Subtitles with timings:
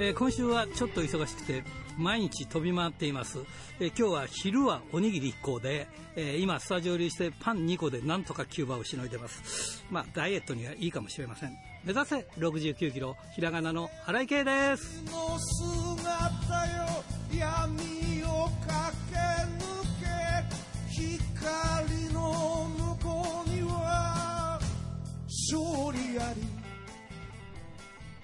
[0.00, 1.64] えー、今週はちょっと忙しくて
[1.96, 3.40] 毎日飛び回っています、
[3.80, 9.84] えー、今日は昼はおにぎり1個で、えー、今スタジオ入りしてパン2個でなんとかキューバをしのいでます。
[9.90, 11.56] まあダイエットにはいいかもしれません。
[11.84, 15.02] 目指せ！69キロひらがなの原井圭です。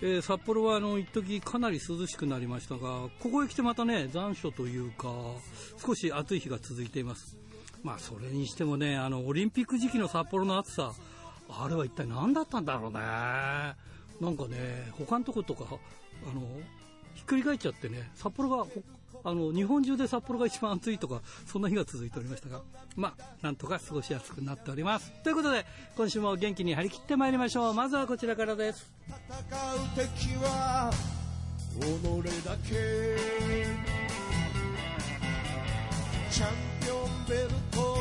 [0.07, 5.09] えー、札幌はあの一時かなり涼しくなりましたがここへ来てまたね残暑というか
[5.83, 7.39] 少し暑い日が続いています。
[7.83, 10.93] まあそれにしてもねあのオリンピック時期の札幌の暑さ
[11.49, 12.99] あれは一体何だったんだろうね。
[13.01, 16.43] なんかね他のとことかあの
[17.24, 18.66] っくり返っちゃってね札幌が
[19.27, 22.60] あの日本中で札幌が一番暑いとかそんな日が続いておりましたが
[22.95, 25.10] まあなんとか過ごしやすくなっております。
[25.23, 25.65] ということで
[25.96, 27.74] 今週も元気に張り切ってまいりましょう。
[27.74, 28.93] まずはこちらからです。
[29.09, 29.38] 戦う
[29.96, 30.93] 敵は
[31.80, 33.16] 己だけ。
[36.30, 36.49] チャン
[36.84, 37.93] ピオンベルト。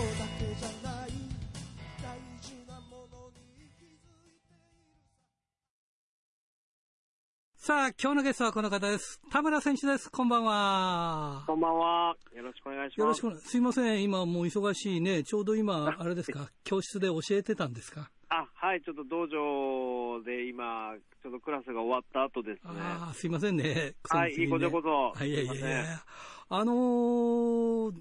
[7.65, 9.21] さあ、今日のゲストはこの方です。
[9.31, 10.11] 田村選手です。
[10.11, 11.45] こんばんは。
[11.47, 12.13] こんばんは。
[12.35, 13.23] よろしくお願いします。
[13.23, 14.03] よろしくすいません。
[14.03, 15.23] 今もう忙しいね。
[15.23, 18.11] ちょうど今、 あれですか、教室で教えてたんですか？
[18.27, 18.81] あ、はい。
[18.81, 22.71] ちょっと道場で今、ちょっとクラスが終わった後ですね。
[22.81, 23.63] ああ、すいませんね。
[23.63, 25.23] ねはい、いいことこそ。
[25.23, 26.03] いやいやいや。
[26.49, 27.93] あのー、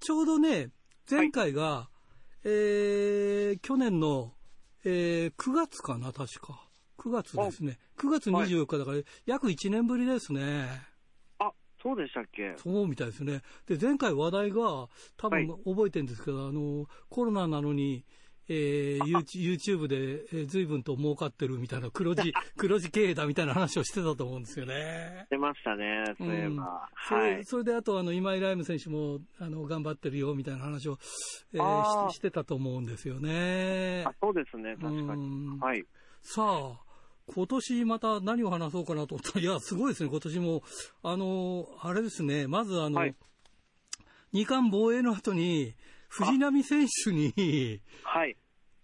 [0.00, 0.68] ちょうどね、
[1.10, 1.88] 前回が、は
[2.44, 4.34] い、えー、去年の、
[4.84, 6.67] えー、9月かな、確か。
[6.98, 7.78] 9月ですね。
[7.96, 10.68] 9月24日だから、約1年ぶりですね。
[11.38, 12.54] あ、そうでしたっけ？
[12.56, 13.42] そうみたいですね。
[13.66, 18.04] で、前回話題が、多分覚えてるんですけど、はい、あの、コロナなのに、
[18.50, 25.26] えー、YouTube で、えー、随分と儲かってるみたいな黒字、 黒字経営だみたいな話をしてたと思うんですよね。
[25.28, 26.48] 出ましたね、そういえば。
[26.48, 27.44] うん、はい。
[27.44, 30.98] それで、あと、あの、今井ライム選手も、あの、頑張ってるよ、みたいな話を、
[31.52, 34.04] えー、ししてたと思うんですよね。
[34.06, 35.58] あ、そうですね、確かに。
[35.60, 35.84] はい。
[36.22, 36.87] さあ、
[37.34, 40.62] 今年また何を話そうかなと思ったら、 いや、すごいですね、今年も。
[41.02, 43.14] あの、あれですね、まずあの、はい、
[44.32, 45.74] 二冠防衛の後に、
[46.08, 48.36] 藤波選手に、はい。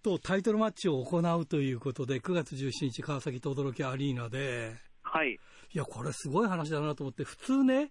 [0.02, 5.32] とタイトルマッチを行うということで、9月17日、川崎轟アリーナで、はい。
[5.32, 5.38] い
[5.72, 7.90] や、これすごい話だなと思って、普通ね、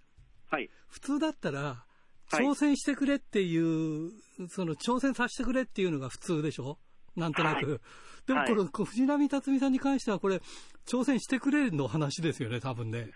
[0.50, 0.70] はい。
[0.88, 1.86] 普通だったら、
[2.30, 4.10] 挑戦してくれっていう、は
[4.46, 6.78] い、その挑戦させてくれっていうのが普通でしょ？
[7.16, 7.70] なんとなく。
[7.70, 7.80] はい、
[8.28, 10.42] でもこれ、はい、藤波辰巳さんに関しては、これ、
[10.86, 13.12] 挑戦してくれの話ですよね、多分ね。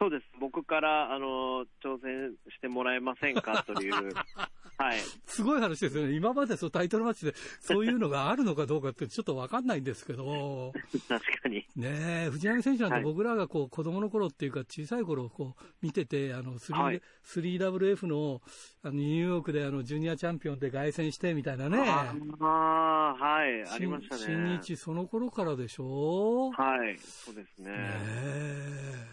[0.00, 0.26] そうです。
[0.40, 3.94] 僕から、あの、挑戦してもらえませんかという、
[4.78, 5.00] はい。
[5.26, 6.14] すごい話ですよね。
[6.14, 10.72] 今までそうタイトルマッチでそういうのがあるのかどうかってちょっとわかんないんですけど。
[11.08, 11.66] 確かに。
[11.78, 18.42] ねえ、藤波選手なんて僕らがこう子供の頃っていうか小さい頃こう見てて、あの 3,、はい、3WF の
[18.82, 21.78] あのニューヨークであのジュニアチャンピオンで凱旋してみたいなね。
[21.88, 23.62] ああ、はい。
[23.62, 24.22] ありましたね。
[24.22, 26.50] 新日その頃からでしょ？
[26.50, 26.98] はい。
[26.98, 27.70] そうですね。
[27.70, 27.78] ね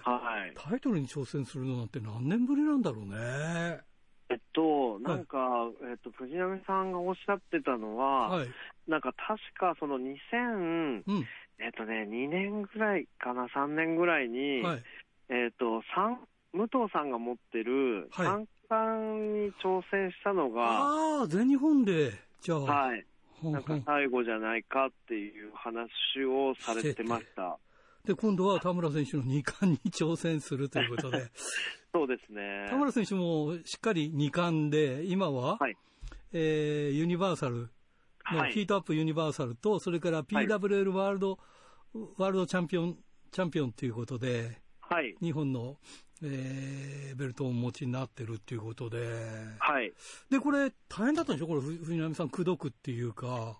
[0.02, 0.54] はい。
[0.58, 3.82] タイトルに挑戦するのなんて何年ぶりなんだろうね。
[4.30, 8.48] えっと、なんか、はい、えっと、藤波さんがおっしゃってたのは、はい、
[8.88, 11.28] なんか確かその2000、うん、
[11.60, 14.84] えっとね、2年ぐらいかな、3年ぐらいに、はい、
[15.30, 15.82] えっと、
[16.54, 22.12] 武藤さんが持ってる三冠に挑戦したのが、ああ、全日本で、
[22.42, 22.60] じゃあ。
[22.60, 23.06] はい。
[23.44, 25.90] なんか最後じゃないかっていう話
[26.26, 27.58] をされてました。
[28.06, 31.32] で、今度は田村選手の2冠に挑戦するということで。
[31.94, 32.68] そうですね。
[32.70, 35.78] 田村選手もしっかり2冠で、今は、はい、
[36.34, 37.70] えー、ユニバーサル
[38.34, 42.98] のヒートアップユニバーサルと、それから PWL ワールド、はい、ワールドチャンピオン、
[43.32, 45.16] チャンピオンということで、はい。
[45.22, 45.78] 日本の、
[46.24, 49.06] えー、ベルトをお持ちになってるっていうことで、
[49.60, 49.94] はい。
[50.30, 51.48] で、これ大変だったんでしょ？
[51.48, 53.60] これ、藤波さん、口説くっていうか。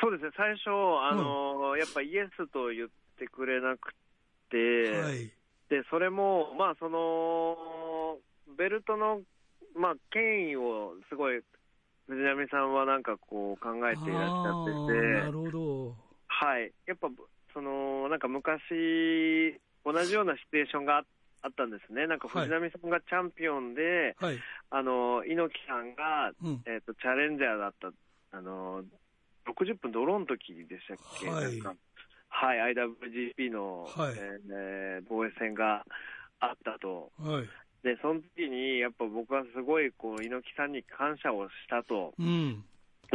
[0.00, 2.88] そうですね、最初、あの、うん、やっぱイエスと言っ
[3.18, 3.94] てくれなく
[4.50, 5.32] て、はい、
[5.68, 7.56] で、それも、まあ、その、
[8.58, 9.20] ベルトの、
[9.76, 11.40] まあ、権威をすごい、
[12.08, 15.94] 藤波さんはなんかこう考えていらっしゃってて、なるほど。
[16.26, 16.72] はい。
[16.86, 17.08] やっぱ、
[17.54, 21.04] その、なんか昔、同じようなシチュエーションが
[21.42, 22.06] あったんですね。
[22.06, 24.38] なんか藤波さんがチャンピオンで、はい、
[24.70, 27.92] あの、猪木さんが、うん、えっ、ー、と、チャレンジャーだった、
[28.36, 28.82] あの、
[29.46, 31.60] 60分ドローンの時でしたっけ、はい、
[32.28, 35.84] はい、IWGP の、はい、えー、防衛戦が
[36.40, 37.10] あったと。
[37.18, 37.48] はい、
[37.82, 42.14] で、その時に、やっぱ僕はすごい、こう、猪木さんに感謝をしたと。
[42.18, 42.64] うん、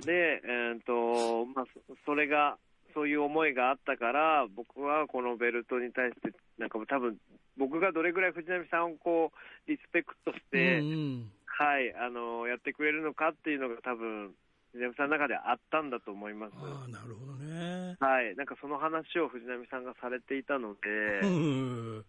[0.05, 1.65] で、えっ、ー、と、まあ、
[2.05, 2.57] それが、
[2.93, 7.17] そういう思いがあったから、僕はこのベルトに対して、なんか多分
[7.57, 14.31] 僕がどれぐらい藤波さんをこうリスペクトして、うんうん、はい、あのやってくれるのかっていうのが、多分
[14.77, 16.53] 藤波さんの中であったんだと思います。
[16.55, 17.97] あなるほどね。
[17.99, 22.05] はい、なんかその話を藤波さんがされていたので、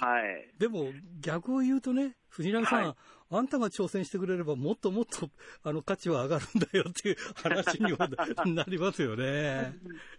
[0.00, 0.50] はい。
[0.58, 2.94] でも、逆を言うとね、藤波さん、はい、
[3.30, 5.30] あんたが挑戦してくれれば、もっともっと、
[5.64, 8.08] あの、価値は上がるんだよっていう話には
[8.44, 9.74] なりますよね。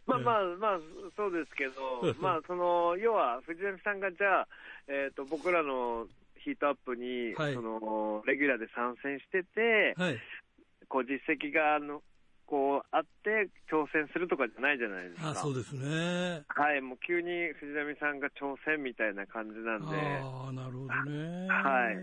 [0.06, 0.80] ま あまあまあ、
[1.16, 1.74] そうですけど、
[2.20, 4.48] まあ、その、要は、藤波さんがじゃあ、
[4.88, 6.08] えっ、ー、と、僕らの
[6.38, 10.20] ヒートアップに、はい、その、レギュラーで参戦してて、はい、
[10.88, 12.02] こう、実績が、あの、
[12.48, 15.32] こうあって挑戦するとかじゃないじゃないですか。
[15.32, 16.44] あそうですね。
[16.48, 17.28] はい、もう急に
[17.60, 19.98] 藤波さんが挑戦みたいな感じなんで。
[20.24, 21.48] ああ、なるほどね。
[21.50, 21.98] はい。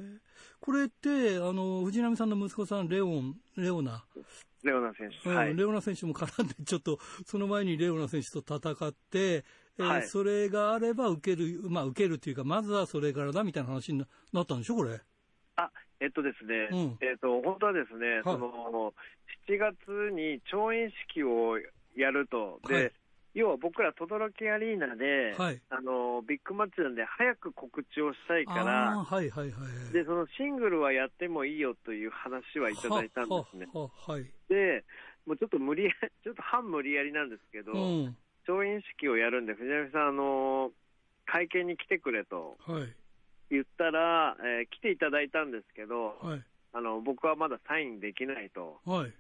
[0.61, 4.05] これって、あの、藤波さんの息子さん、レオン、レオナ？
[4.63, 5.31] レオナ選手。
[5.31, 5.57] はい。
[5.57, 9.47] レオナ選手も絡んで、ちょっと、その前にレオナ選手と戦って、
[9.79, 14.05] えー、はい、それがあれば受ける、まあ受けるというか、まずはそれからだみたいな話に
[14.35, 15.01] なったんでしょ、これ？
[16.05, 18.95] あ、えっとですね、うん、えっと、本当はですね、はい、その、
[19.49, 21.59] 7月に調印式を
[21.97, 22.61] やると。
[22.69, 22.93] で、はい、
[23.35, 29.93] 要は僕ら、等々力アリーナで、はい、あの、ビッグマッチなんで、早く告知をしたいから、はいはいはい。
[29.93, 33.67] で、そのシングルはやってもいいよという話はいただいたんですね。
[33.73, 34.85] ははい、で、
[35.27, 37.77] もうちょっと無理やり、 ちょっと半無理やりなんですけど、う
[38.07, 38.17] ん、
[38.47, 40.73] 調印式をやるんで、藤波さん、あの、
[41.27, 42.57] 会見に来てくれと。
[42.61, 43.04] はい
[43.51, 46.43] 言ったら、えー、来ていただいたんですけど、はい、
[46.73, 49.13] あの僕はまだサインできないと、はい、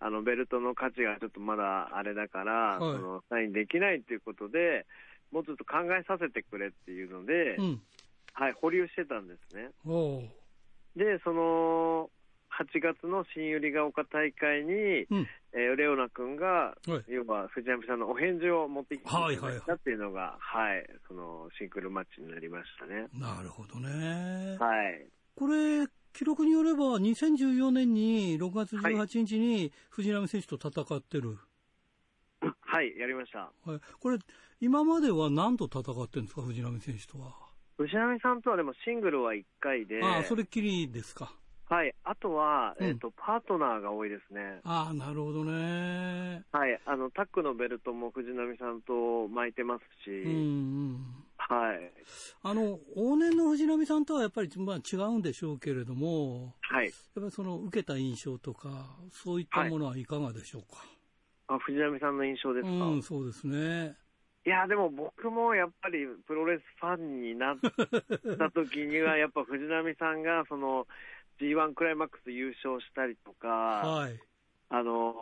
[0.00, 4.86] あのベルトの価値がちょっとまだあれだから、はい、そのサインできないということで、
[5.30, 7.82] もうちょっと考えさせてくれっていうので、うん、
[8.32, 9.70] はい、保留してたんですね。
[10.96, 12.10] で、その
[12.50, 19.10] 8月の新百合ヶ丘大会に、うん、えー、レオナ君が、はい、要は藤波さんのお返事を持ってきてい
[19.66, 23.06] たっていうのが、はい、はい、そのシングルマッチになりましたね。
[23.14, 24.56] なるほどね。
[24.58, 25.06] はい。
[25.36, 31.38] これ、記録によれば、2014年に6月18日に藤波選手と戦ってる。
[32.40, 33.50] はい、はい、やりました。
[33.70, 34.18] はい、これ、
[34.60, 37.48] 今までは何と戦ってるんですか、藤波選手とは？
[37.76, 40.02] 藤波さんとはでもシングルは1回で。
[40.02, 41.32] ああ、それっきりですか。
[41.70, 41.94] はい。
[42.04, 44.60] あとは、えっ、ー、と、パートナーが多いですね。
[44.64, 46.42] ああ、なるほどね。
[46.50, 46.80] はい。
[46.86, 50.10] あの、タックのベルトも藤波さんと巻いてますし。
[50.10, 50.36] うん、う
[50.94, 51.24] ん。
[51.36, 51.92] はい。
[52.42, 56.86] あの、往年の藤波さんとはやっぱり、まあ、違うんでしょうけれども、はい。
[56.86, 60.78] やっぱりその、受けた印象とか、そういったものはいかがでしょうか？
[61.48, 62.70] はい、あ、藤波さんの印象ですか？
[62.70, 63.94] うん、そうですね。
[64.46, 70.86] いや、でも僕もやっぱりプロレスファンになった時には、やっぱ藤波さんが、その、
[71.40, 74.18] G1 クライマックス優勝したりとか、はい、
[74.70, 75.14] あの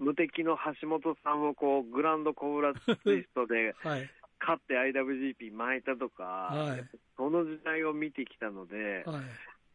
[0.00, 3.74] ー、無敵の橋本さんをこうグランドコブラツイストで
[4.38, 6.84] 勝って IWGP 巻いたとか、はい、
[7.16, 9.20] その時代を見てきたので、は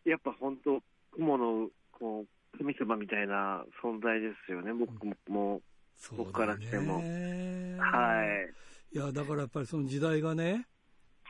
[0.06, 0.82] い、やっぱ本当、
[1.12, 5.62] 雲のこう神様みたいな存在ですよね、僕も、も
[6.16, 6.96] 僕からしても。
[6.96, 7.02] は
[8.94, 8.96] い。
[8.96, 10.68] いや、だからやっぱりその時代がね、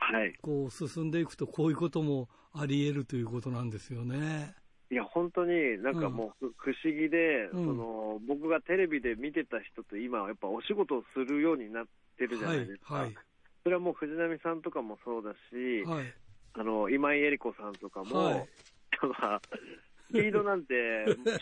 [0.02, 4.54] はい、こう進んでいくと、こういうこともあり得るということなんですよね。
[4.90, 11.84] いや、本当になんかもう、不思議で、うん、その僕がテレビで見てた人と今、やっぱお仕事をするようになっ
[12.18, 12.94] てるじゃないですか。
[12.94, 13.14] はいはい、
[13.62, 16.12] それはもう藤波さんとかもそうだし、はい、
[16.54, 18.48] あの今井絵理子さんとかも、はい、
[18.92, 20.74] スピードなんて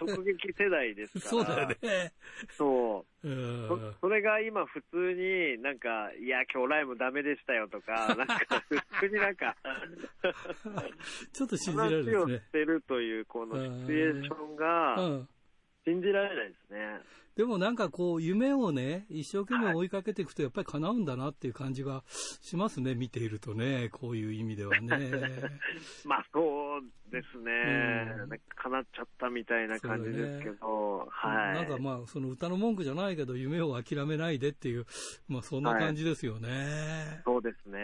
[0.00, 1.30] 直撃世代ですから。
[1.30, 2.12] そうだよね。
[2.56, 3.28] そう。
[3.28, 9.56] そそれが今普通になんか、いや、今日ライブダメでしたよとか、 なんか、普通になんか
[11.32, 12.16] ちょっと信じられないですね。
[12.16, 15.26] 話をしてるという、このシチュエーションが、
[15.84, 17.00] 信じられないですね。
[17.40, 22.04] でもなんかこう、夢をね、一生懸命追いかけていくと、やっぱり叶うんだなっていう感じが
[22.42, 24.90] しますね、見ているとね、こういう意味ではね。
[26.04, 27.50] まあそうですね、
[28.24, 31.54] うん、叶っちゃったみたいな感じですけど、ね、はい。
[31.54, 34.84] なんかまあ、その歌の文句じゃないけど、夢を諦めないでっていう、
[35.26, 36.48] まあそんな感じですよね。
[36.50, 37.78] はい、そうですね、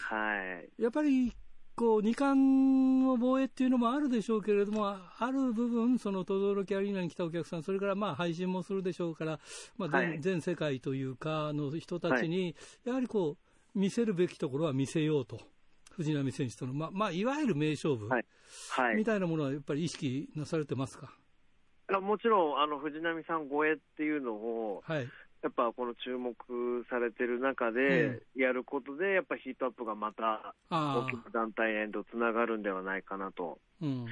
[0.00, 0.82] はい。
[0.82, 1.32] やっぱり
[1.80, 9.40] こう、二冠の防衛っていうのもあるでしょうけれども、ある部分、その、等々力アリーナに来たお客さん、それからまあ配信もするでしょうから、
[9.78, 13.38] まあ全、はい、全世界というか、の人たちに、やはりこ
[13.74, 15.40] う、見せるべきところは見せようと。
[15.92, 18.26] 藤波選手との、まあ、まあ、いわゆる名勝負、はい。
[18.72, 21.14] はい、みたいなものはやっぱり意識なされてますか？
[22.02, 25.08] もちろん、あの藤波さん超えっていうのを、はい、
[25.42, 26.34] やっぱこの注目
[26.90, 33.58] されてる中で、やることで、やっぱヒートアップがまた大きな団体へとつながるんではないかなと。
[33.80, 34.06] うん。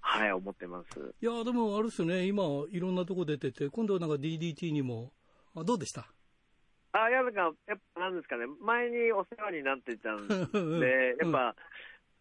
[0.00, 1.14] はい、思ってます。
[1.20, 5.12] いや、でもあれですよね、今、いろんなとこ出てて、今度はなんか DDT にも、
[5.54, 6.06] あどうでした？
[6.92, 10.28] あ、いや、なんか、やっぱなんですかね、前にお世話になってたん
[10.80, 11.54] で、 やっぱ、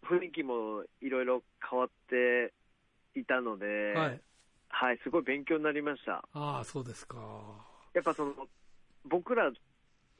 [0.03, 2.53] 雰囲気もいろいろ変わって
[3.15, 4.21] いたので、はい、
[4.69, 6.23] はい、すごい勉強になりました。
[6.33, 7.70] ああ、そうですか。
[7.93, 8.33] やっぱその、
[9.05, 9.51] 僕ら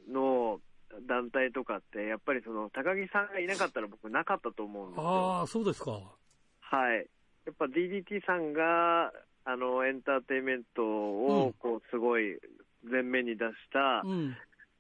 [0.10, 0.60] の
[1.08, 5.08] 団体とかって、やっぱりその、高木さんがいなかったら僕なかったと思うんですよ。
[5.08, 5.92] ああ、そうですか。
[5.92, 7.08] はい。
[7.46, 9.12] やっぱ DDT さんが、
[9.44, 12.38] あの、エンターテインメントを、こう、すごい
[12.84, 14.04] 前面に出した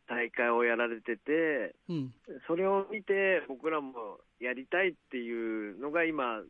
[0.07, 2.13] 大会をやられてて、うん、
[2.47, 6.41] それを見て、僕らもやりたいっていうのが今、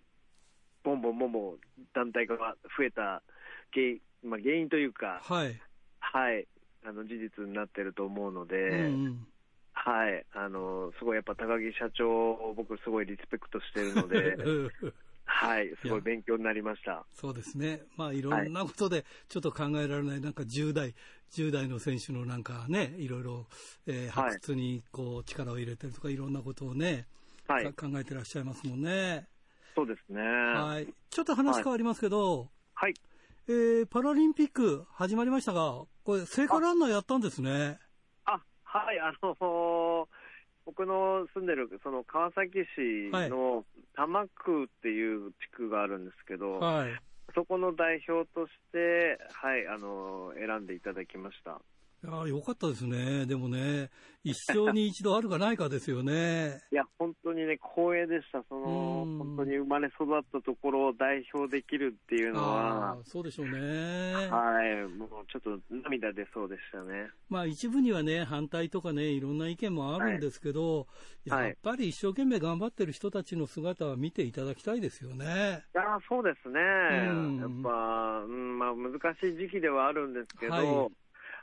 [0.83, 1.57] ボンボンボンボン
[1.93, 2.38] 団体が
[2.77, 3.21] 増えた
[3.71, 5.62] 原因,、まあ、原因というか、はい、
[6.11, 6.45] はい、
[6.85, 9.27] あの事実になってると思うので、うんうん、
[9.71, 14.37] はい、あのすごいやっぱ高木社長、僕、すごいリスペクトしてるので。
[15.23, 17.05] はい、すごい勉強になりました。
[17.13, 17.83] そうですね。
[17.95, 20.93] まあ、いろんなことで、ちょっと考えられない、なんか10代、
[21.31, 23.47] 10代の選手のなんかね、いろいろ、
[23.87, 27.07] えー、発掘にこう力を入れてるとか、いろんなことをね、
[27.47, 29.27] はい、考えてらっしゃいますもんね。
[29.73, 30.21] そうですね。
[30.21, 30.93] はい。
[31.09, 32.93] ちょっと話変わりますけど、はい。
[33.47, 37.79] えー、パラリンピック始まりましたが、これ、聖火ランナーやったんですね。
[38.25, 40.08] あ、はい、あのー、
[40.65, 43.65] 僕の住んでる、その川崎市の
[43.96, 47.01] 多摩区っていう地区があるんですけど、はい、
[47.34, 51.62] そこの代表として、はい、あのー、選んでいただきました。
[52.03, 53.27] いやよかったですね。
[53.27, 53.91] でもね、
[54.24, 56.60] 一生に一度あるかないかですよね。
[56.72, 58.43] いや、本当にね、光栄でした。
[58.50, 62.98] その、本当に生まれ育ったところを代表できるっていうのは。
[63.03, 64.27] そうでしょうね。
[64.29, 64.88] はい。
[64.98, 67.08] もうちょっと涙出そうでしたね。
[67.29, 70.88] まあ一部にはね、反対とかね、いろんな意見もあるんですけど、
[71.29, 75.65] はい、やっぱり一生懸命頑張ってる人たちの姿は見ていただきたいですよね。
[75.75, 76.60] いや、そうですね。
[76.60, 80.91] うん、やっぱ、うん、まあ難しい時期ではあるんですけど、はい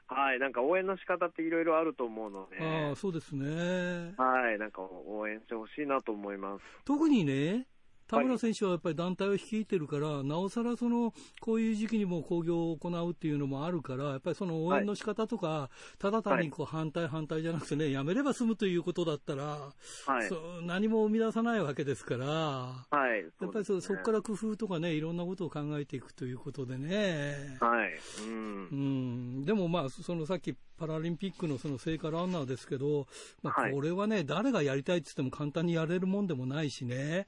[0.09, 2.57] はい、なんか応援の仕方っていろいろあると思うので、
[2.93, 4.15] あそうですね。
[4.17, 6.63] はい、なんか応援してほしいなと思います。
[6.87, 7.67] 特にね、
[8.09, 19.73] 田村選手はやっぱり団体を率いてるから、はい、なおさらその、こういう時期にも興行を行うっていうのもあるから、やっぱりその応援の仕方とか、はい、ただ単にこう反対反対じゃなくてね、やめれば済むということだったら、は
[20.25, 20.31] い、
[20.63, 22.87] 何も生み出さないわけですから、は
[23.17, 27.59] い、やっぱりそ、こから工夫とかね、いろんなことを考えていくということでね。
[27.61, 27.91] はい。
[28.23, 28.69] うん。
[28.71, 28.75] う
[29.41, 33.07] ん、でもまあ、そのさっきパラリンピックのその聖火ランナーですけど、
[33.43, 37.27] まあ、これはね、誰がやりたいって言っても簡単にやれるもんでもないしね。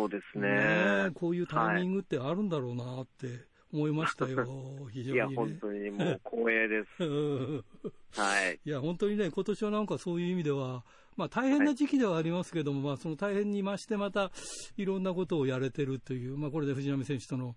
[0.00, 1.10] そうですねね。
[1.14, 4.46] こういうタイミングってあるんだろうなって思いましたよ、
[4.90, 7.02] 非常に、ね、いや、本当にもう光栄です。
[8.18, 8.60] はい。
[8.64, 10.84] いや、本当にね、今年はなんかそういう意味では、
[11.16, 14.32] まあ大変な時期ではありますけども、はい、まあその大変に増してまた
[14.76, 17.54] いろんなことをやれてるという、まあこれで藤波選手との、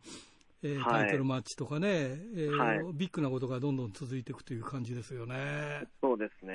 [0.63, 5.87] えー、タイトルマッチとかね、はい、えーはい、ビッグなことがどんどん続いていくという感じですよね。
[6.01, 6.53] そうですね。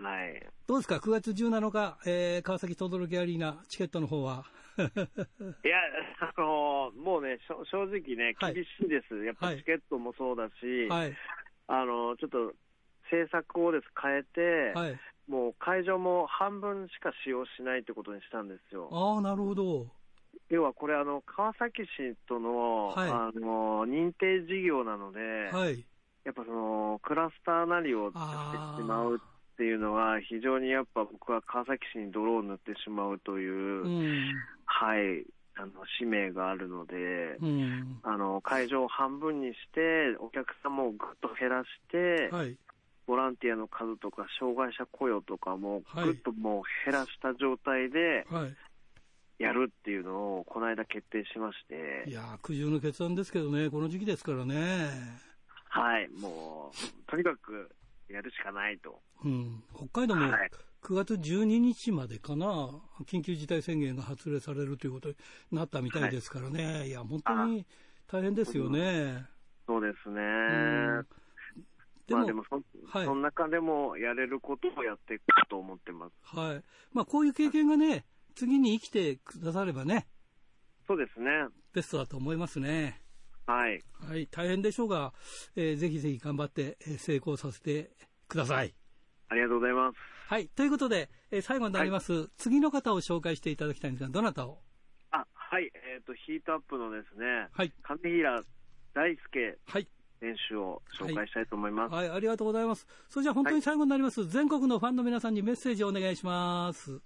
[0.00, 0.46] はい。
[0.66, 4.44] どうですか、9月17日、えー、川崎轟アリーナ、チケットの方は。
[4.78, 4.80] い
[5.68, 5.78] や、
[6.20, 7.38] あのー、もうね、
[7.70, 9.14] 正直ね、厳しいです。
[9.14, 11.16] はい、やっぱチケットもそうだし、はい、
[11.66, 12.54] あのー、ちょっと、
[13.10, 14.98] 政策をです変えて、はい、
[15.28, 18.88] もう会場も半分しか使用しないってことにしたんですよ。
[18.92, 19.86] ああ、なるほど。
[20.50, 25.20] 要はこれ、あの、川崎市との、はい、あの、認定事業なので、
[25.52, 25.84] はい、
[26.24, 29.20] やっぱその、クラスターなりをしてしまう
[29.58, 34.32] っていうのは、非常にやっぱ僕は川崎市に泥を塗ってしまうという、うん、
[34.64, 36.94] はい、あの使命があるので、
[37.42, 42.56] うん、あの会場を半分にして、お客様をぐっと減らして、はい、
[43.08, 48.28] ボランティアの数とか、障害者雇用とかもぐっともう減らした状態で、
[49.40, 52.08] やるっていうのを、この間決定しまして。
[52.08, 54.88] いや苦渋の決断ですけどね、この時期ですからね。
[55.68, 57.68] はい、もう、とにかく
[58.08, 59.00] やるしかないと。
[59.24, 60.32] うん、北海道も
[60.82, 62.70] 9月12日までかな、
[63.06, 65.16] 緊急事態宣言が発令されるということに
[65.52, 67.66] なったみたいですからね、はい、いや、本当に
[68.06, 69.26] 大変ですよね。
[69.66, 70.20] そうですね。
[70.20, 70.24] う
[71.04, 71.06] ん
[72.08, 76.36] でも、まあ、でもそ、はい、その中でもやれることをやっていくと思ってます。
[76.36, 76.62] はい。
[76.92, 80.08] まあ、こういう経験がね、次に生きてくださればね。
[80.86, 81.28] そうですね。
[81.74, 83.02] ベストだと思いますね。
[83.48, 83.82] はい。
[84.06, 84.26] はい。
[84.26, 85.14] 大変でしょうが、
[85.56, 87.90] えー、ぜひぜひ頑張って、えー、成功させて
[88.28, 88.74] ください。
[89.30, 89.96] ありがとうございます。
[90.28, 90.48] はい。
[90.48, 94.58] ということで、えー、最後になります、はい、次の方を紹介していただきたいんですが、どなたを？
[95.12, 95.64] あ、はい。
[95.74, 97.72] えっ、ー、と、ヒートアップのですね、はい。
[97.82, 98.42] 金平
[98.92, 99.58] 大輔。
[99.66, 99.88] はい。
[100.20, 102.16] 選手を紹介したいと思います、はい、はい。
[102.18, 102.86] ありがとうございます。
[103.08, 107.00] それじゃあ本当に最後になります、はい、全国のファンの皆さんにメッセージをお願いします。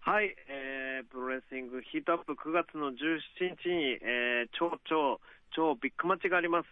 [0.00, 2.94] はい、えー、プロレスリングヒートアップ9月の17
[3.58, 5.20] 日に、えー、超超
[5.54, 6.68] 超ビッグマッチがあります。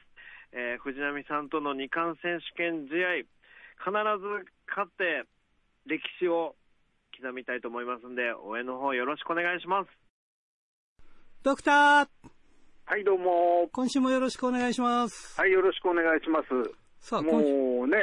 [0.53, 3.27] えー、藤波さんとの2冠選手権試合、
[3.83, 5.25] 必ず勝って
[5.87, 6.55] 歴史を
[7.17, 9.91] 刻みたいと思いますんで、応援の方よろしくお願いします。
[11.43, 12.09] ドクター
[12.87, 13.69] はい、どうも。
[13.73, 15.41] 今週もよろしくお願いします。
[15.41, 16.49] はい、よろしくお願いします。
[17.01, 17.97] さあ、もうね、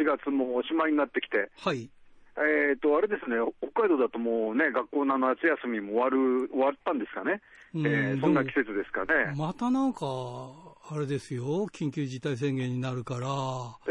[0.00, 1.90] 8月もおしまいになってきて、はい。
[2.70, 7.40] えっ、と、あれですね、北海道だともうね、学校の夏休みも終わる、終わったんですかね。
[7.74, 9.34] えー、そんな季節ですかね。
[9.36, 10.06] またなんか、
[10.90, 13.28] あれですよ、緊急事態宣言になるから。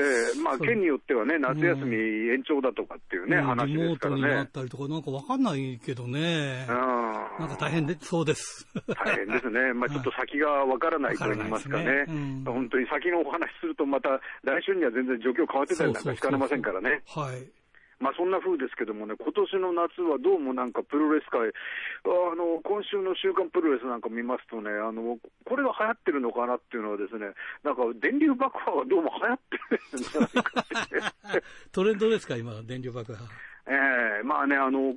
[0.01, 4.21] ええー、まあ、県によってはね、夏休み延長だとかっていうね、うん、話ですからね。
[4.21, 6.65] リモートになったりとか、なんかわかんないけどね。
[6.67, 6.75] うん。
[7.39, 8.67] なんか大変で、そうです。
[9.05, 9.73] 大変ですね。
[9.77, 11.85] まあ、ちょっと先がわからないと言いますかね。
[11.85, 17.03] ねうん、本当に先のお話すると、また来週には全然状況変わってたりなんかしかねませんからね。
[17.05, 17.56] はい。
[17.99, 21.49] まあそんな風ですけどもね、今年の夏はどうもなんかプロレス界、
[22.05, 31.43] あの今週の週刊プロレスなんか見ますとね、あのこれが流行ってるのかなっていうのはですね、なんか電流爆破がどうも流行ってるんじゃないかって。
[31.73, 33.23] トレンドですか、今、電流爆破。
[33.67, 34.95] えー、まあね、あの、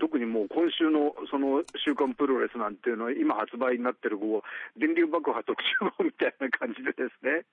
[0.00, 5.68] 特にもう今週のその週刊プロレスなんていうのは、今発売になってるこう、電流爆破特集
[5.98, 7.44] 号みたいな感じでですね、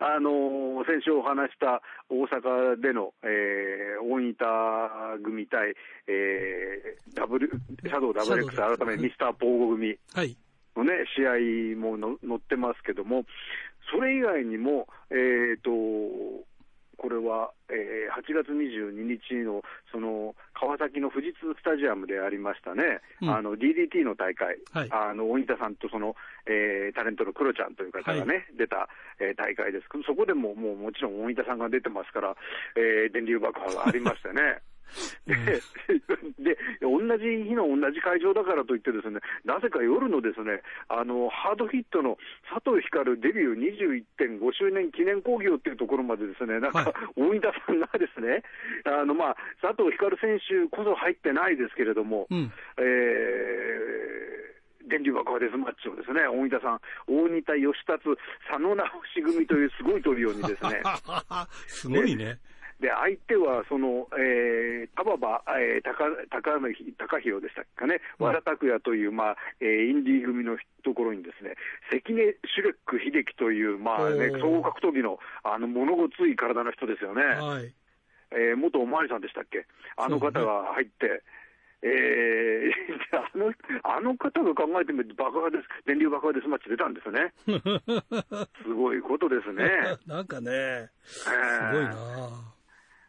[0.00, 5.74] あの、先週お話した大阪での、えー、大分組対、
[6.08, 9.96] えー、ダブル、シャドウ WX 改めミスターポーゴ組
[10.76, 13.24] のね、試合もの載ってますけども、
[13.92, 15.70] それ以外にも、えっ、ー、と、
[17.00, 26.14] これは、えー、8月22日のその川崎の富士通スタジアムでありましたね、うん、あの DDT の大会、はい、あの大仁田さんとその、
[26.44, 29.88] えー、タレントのクロちゃんという方がね、はい、出た、えー、大会です。
[30.06, 32.36] そこでももうもちろん大仁田さんが出てますから、
[32.76, 34.60] えー、電流爆破がありましてね。
[35.26, 35.34] で、
[36.38, 42.18] で、同じ日の同じ会場だからといってですね、なぜか夜のですね、あの、ハードヒットの
[42.52, 48.42] 佐藤光デビュー21.5周年記念興行っていうところまでですね、なんか、大分さんがですね、
[48.84, 58.04] あの、まあ、佐藤光選手こそ入ってないですけれども、うん、えー、電流爆破デスマッチをですね、大分さん、大仁田義達、
[58.50, 60.82] 佐野直し組というすごいトリオにですね、
[61.66, 62.38] すごいね。
[62.80, 66.58] で、相手は、その、えー、田馬、えー、高、高、
[66.96, 71.54] 高弘でしたかね、和田拓也という、まあ、えー、インディー組のところにですね、
[71.92, 77.22] 関根シュレック秀樹という、まあね、総合格闘技の、あの、物ごつい体の人ですよね。
[77.22, 77.74] はい。
[78.32, 79.66] えー、元おまわりさんでしたっけ？
[79.96, 81.22] あの方が入って、
[81.82, 82.72] えー、
[83.16, 87.32] あの、あの方が考えてみると爆破です、電流爆破デスマッチ出たんですね。
[88.62, 89.70] すごいことですね。
[90.06, 92.54] なんかね、すごいな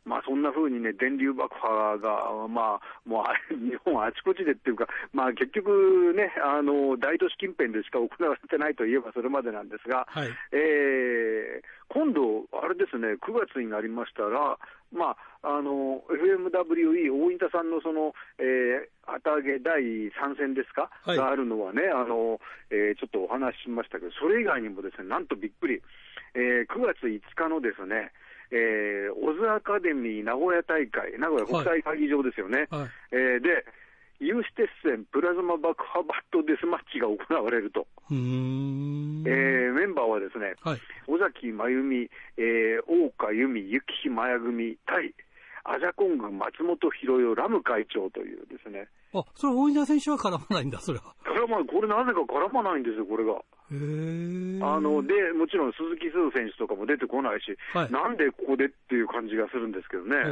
[0.05, 14.57] まあそんな風にね、電流爆破が、まあ、もう日本あちこちでっていうか、まあ結局ね、あの、大都市近辺でしか行われてないといえばそれまでなんですが、はい、えー、今度、あれですね、9月になりましたら、
[14.91, 25.81] まあ、あの、FMWE 大分さんのその、えー、旗揚げ第3戦ですか、はい、があるのはね、あの、えー、ちょっとお話ししましたけど、それ以外にもですね、なんとびっくり、
[26.35, 28.11] えー、9月5日のですね、
[28.51, 32.67] えー、オズアカデミー名古屋大会、名古屋国際会議場ですよね。
[32.69, 33.65] はいはい、えー、で、
[34.19, 37.87] 有刺鉄線プラズマ爆破バットデスマッチが行われると。
[38.11, 45.13] えー、メンバーはですね、はい、尾崎真由美、えー、大岡由美、雪日麻也組対、
[45.63, 48.87] アジャコング松本博代ラム会長というですね。
[49.13, 51.13] あ、それ大稲選手は絡まないんだ、それは。
[51.25, 51.67] 絡まない。
[51.67, 53.41] これなぜか絡まないんですよ、これが。
[53.71, 53.73] あ
[54.81, 60.27] のでもちろん鈴木鈴選手とかも出てこないし、はい、なんでここでっていう感じがするんですけどね、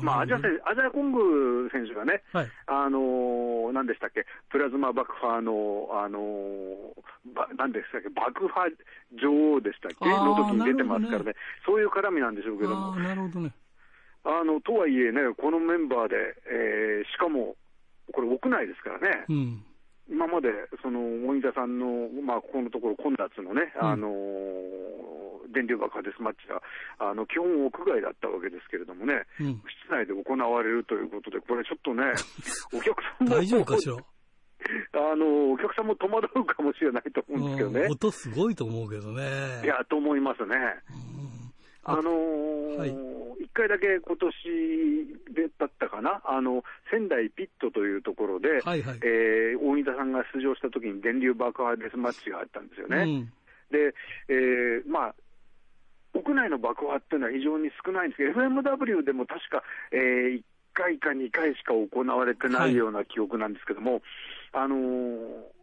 [0.00, 6.24] まあ、アジア選アジアコング選手がね、はい、あの何でしたっけ、プラズマ爆破の、あの
[7.58, 8.64] 何でしたっけ、爆破
[9.12, 11.34] 女王でしたっけ、の時に出てますからね、ね
[11.66, 12.96] そういう絡みなんでしょうけども。
[12.96, 13.52] なるほどね
[14.22, 17.56] あのとはいえね、このメンバーで、えー、しかも、
[18.12, 19.64] これ、屋内ですからね、うん
[20.10, 20.48] 今まで
[20.82, 20.98] その
[21.30, 24.10] 大分さんの、まあ、ここのところ、混雑のね、うん、あの
[25.54, 26.60] 電流爆破デスマッチが
[26.98, 32.02] あの基本、屋外だったわけですけれどもね、うん、室内で行われるということで、これちょっとね、
[32.74, 33.94] お客さんも大丈夫かしら？
[34.92, 37.86] あのお客さんも戸惑うかもしれないと思うんですけどね。
[37.88, 39.62] 音すごいと思うけどね。
[39.64, 40.56] いや、と思いますね。
[41.84, 44.32] あのー、はい、1回だけ今年
[45.34, 52.96] でだったかな、あの仙台ピットというところで、はいはい、えー、大仁田さんが出場したときに電流爆破デスマッチがあったんですよね。
[53.02, 53.32] うん、
[53.70, 53.94] で、
[54.28, 55.14] えー、まあ
[56.12, 59.62] 屋内の爆破っていうのは非常に少ないんですけど、FMW でも確か、
[59.92, 60.42] えー、1
[60.74, 64.02] 回か2回しか行われてないような記憶なんですけども、はい、
[64.52, 65.59] あのー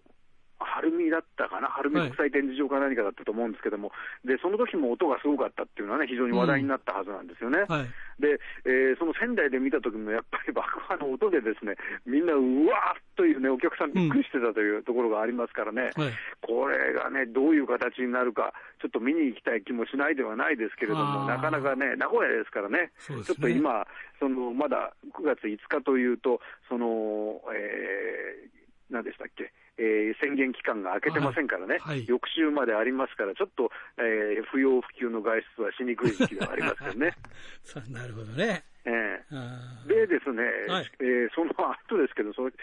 [0.59, 3.93] 晴海だったかな、晴海国際展示場か何かだったと思うんですけども、は
[4.25, 7.65] い、でその時も音がすごかったっていうのはね、非常に話題になったはずなんですよね。
[7.67, 7.75] うん。
[7.75, 7.85] はい、
[8.21, 12.39] で、えー、その仙台で見た時も、やっぱり爆破の音でですね、みんなう
[12.71, 16.03] わーっというね、お客さんびっくりしてたというところがありますからね、うん。
[16.03, 22.91] はい、これがね、どういう形になるか、ちょっと見に行きたい気もしないではないですけれども、なかなかね、名古屋ですからね、ね。
[23.25, 23.85] ちょっと今、
[24.19, 26.39] そのまだ9月5日というと、
[26.69, 37.13] その、えー、何でしたっけ、えー、宣言期間が明けてませんからね、はいはい、翌週までありますから、ちょっと、えー、不要不急の外出はしにくい時期がありますよね。
[37.93, 38.63] なるほどね。
[38.87, 42.55] えー、でですね、はい、えー、その後ですけど、その9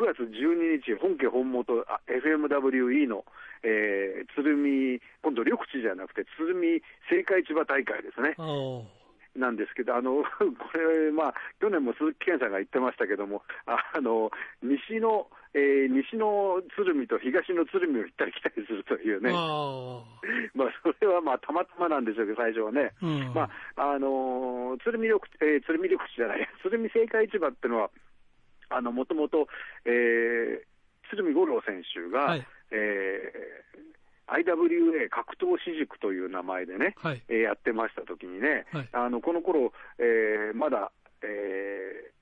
[0.00, 3.24] 月12日、本家本元 FMWE の、
[3.62, 6.80] えー、鶴見、今度、緑地じゃなくて、鶴見
[7.12, 8.34] 青果市場大会ですね。
[9.38, 14.30] なんですけど、あの これ、まあ、去年も鈴木健さんが言ってましたけども、あの
[14.62, 20.04] 西の、えー、西の鶴見と東の鶴見を行ったり来たりするというね、あ
[20.54, 27.90] まあそれはまあたまたまなんでしょうけど、最初はね、うん、まああのー、鶴見緑、えー、鶴見緑地じゃない、 鶴見青果市場っていうのは、
[28.82, 29.48] もともと、
[29.84, 33.88] えー、鶴見五郎選手が、はい、えー
[34.28, 42.12] IWA 格闘私塾という名前でね、はい、えー、やってましたときにね、はい、あのこの頃、えー、まだ、え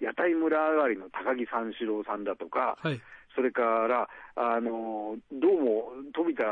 [0.00, 3.00] ー、屋台村上がりの高木三四郎さんだとか、はい、
[3.38, 6.42] それから、あのどうも富田、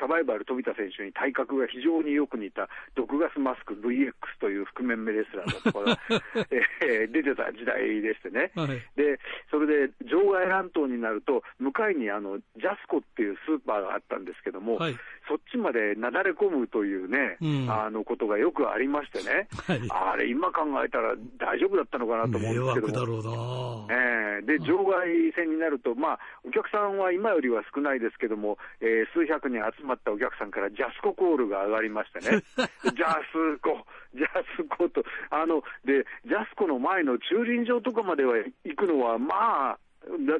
[0.00, 5.80] サバイバル富田選手に体格が非常によく似た毒ガスマスク VX という覆面目レスラーだと
[6.84, 9.18] えー、出てた時代でしてね、はい、で
[9.50, 32.42] それで場外乱闘になると、向かいにあのジャスコっていうスーパーがあったんですけども、はい、そっちまでなだれ込むというね、うん、あのことがよくありましてね、はい、あれ、今考えたら大丈夫だったのかなと思うんですけども、えー、で場外戦になると、まあ、お客さんは今よりは少ないですけども、えー、数百人集まったお客さんからジャスココールが上がりましてね、
[32.94, 34.26] ジャスコ、ジャ
[34.56, 39.78] スコと、あの、で、ジャスコの前の駐輪場とかまでは行くのは、まあ、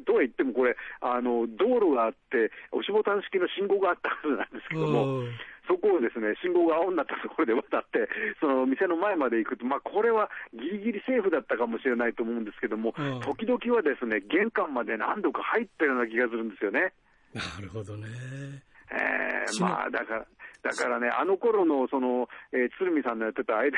[0.06, 5.22] とは言ってもこれ、あの道路があって、押しボタン式の信号があったはずなんですけども、
[5.70, 8.10] そこをですね信号が青になったところで渡って、
[8.42, 16.92] その店の前まで行くと、まあ、これはギリギリセーフだったかもしれないと思うんですけども、時々はですね玄関まで何度か入ったような気がするんですよね。
[17.32, 18.08] なるほどね。
[18.90, 20.26] えー、まあだから、
[20.62, 23.70] だからね、あの頃のその、えー、鶴見さんのやってた IWA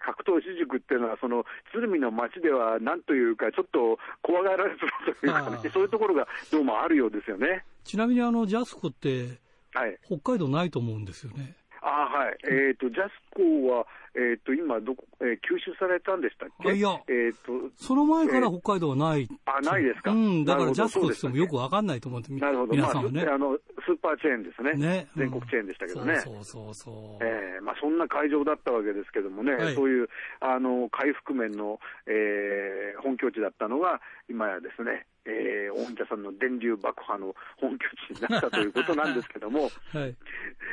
[0.00, 7.64] 格闘私塾っていうのは、その鶴見の街ではなんというか、ちょっと怖がられてるというかね、そういうところがどうもあるようですよね。
[7.84, 9.45] ちなみにあのジャスコって、
[9.76, 11.54] はい、北海道ないと思うんですよね。
[11.82, 13.86] あはい、えーと、ジャスコは、
[14.16, 16.72] えーと、今どこ、えー、吸収されたんでしたっけ？
[16.72, 25.06] いや、えーと、その前から北海道はない、えー、あないですか、うん、だからジャスコってってもよくわかんないと思って、なるほど、皆さんはね、まあ、あのスーパーチェーンですね、ね。
[25.16, 30.08] 全国チェーンでしたけどね、そうそうそうえーまあ、そんな会場だったわけですけどもね、はい、そういう
[30.40, 40.14] あの回復面の、えー、本拠地だったのが、今やですね、えー、大分さんの電流爆破の本拠地になったということなんですけども、 はい、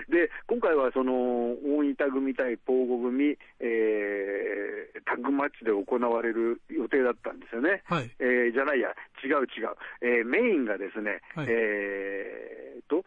[0.10, 2.98] で今回はその大分組対ポーゴ
[3.36, 7.82] 組、えー、タッグマッチで行われる予定だったんですよね。
[7.86, 8.90] はい、えー、じゃないや、
[9.24, 13.04] 違う違う、えー、メインがですね、はい、えー、と、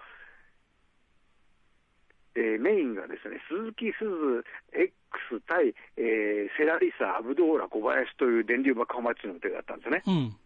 [2.36, 10.02] えー、メインがですね、鈴木鈴 X 対、えー、セラリサ、アブドーラ、小林という電流爆破マッチの予定だったんですね。
[10.06, 10.36] うん。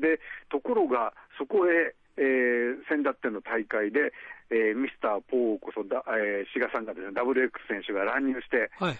[0.00, 4.12] でところが、そこへ、えー、先だっての大会で、
[4.50, 8.98] えー、ミスター・ポーこそだ、えー、志賀さんがですね、WX 選手が乱入して、はい、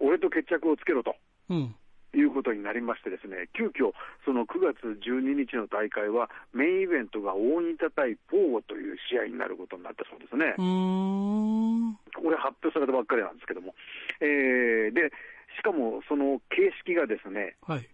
[0.00, 1.14] 俺と決着をつけろと。
[1.50, 1.74] うん
[2.14, 3.92] いうことになりましてですね、急遽
[4.24, 10.54] その9月12日の大会は、メインイベントが大仁田対ポーゴという試合になることになったそうですね。
[10.54, 13.74] これ発表されたばっかりなんですけども。
[14.20, 15.10] えー、で、
[15.58, 17.88] しかもその形式がですね、はい、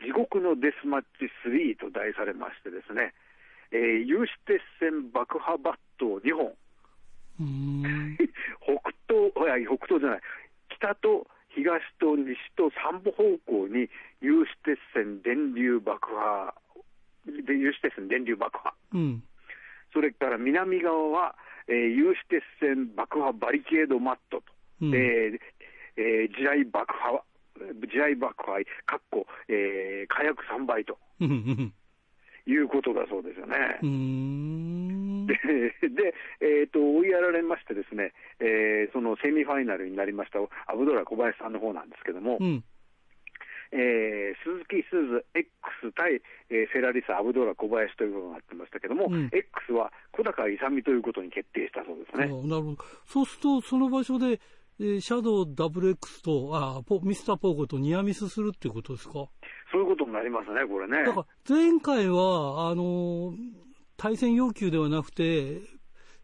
[0.00, 3.12] 地獄のデスマッチ3と題されましてですね、
[3.70, 6.54] えー、有刺鉄線爆破バットを2本、
[8.60, 10.20] 北東、いや、北東じゃない、
[10.70, 13.88] 北と東と西と3方向に
[14.20, 16.54] 有刺鉄線電流爆破、
[17.26, 19.22] 有刺鉄線電流爆破、うん、
[19.92, 21.34] それから南側は、
[21.66, 24.44] えー、有刺鉄線爆破バリケードマットと、
[24.82, 25.40] うん、えー
[25.96, 27.22] えー、地雷爆破
[27.58, 28.52] 地雷爆破、
[28.86, 30.98] かっこ、えー、火薬3倍と。
[32.48, 33.78] いうことだそうですよね。
[35.28, 35.36] で、
[35.92, 42.64] でえーと、追いやられましてですね、えー、そのセミファイナルになりましたアブドラ小林さんの方なんですけども、うん、
[43.72, 52.32] えー、鈴木スーズ X 対、えー、セラリサ・アブドラ小林ということになってましたけども、うん、X は小高勇ということに決定したそうですね。
[52.48, 52.76] なるほど。
[53.04, 54.40] そうすると、その場所で、
[54.80, 59.12] えー、シャドウ WX と、あポミスターポーゴとニアミスするっていうことですか？
[59.72, 61.04] そういうことになりますね、これね。
[61.04, 63.36] だから、前回は、あのー、
[63.96, 65.60] 対戦要求ではなくて、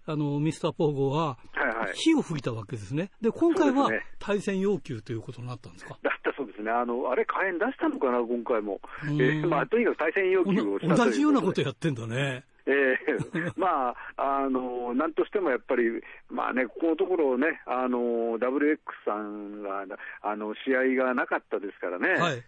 [0.06, 1.38] あの、ミスターポーゴは、
[1.94, 3.10] 火を吹いたわけですね。
[3.20, 5.98] で、今回は対戦要求ということになったんですか？
[6.02, 6.70] だったそうですね。
[6.70, 8.80] あの、あれ、火炎出したのかな、今回も。
[9.02, 12.44] えー、まあ、とにかく対戦要求をした同じようなことやってんだね。
[12.66, 19.84] えー、 まあ、あの、なんとしてもやっぱり、まあね、ここのところね、あの、WX さんが、
[20.22, 22.42] あの、試合がなかったですからね。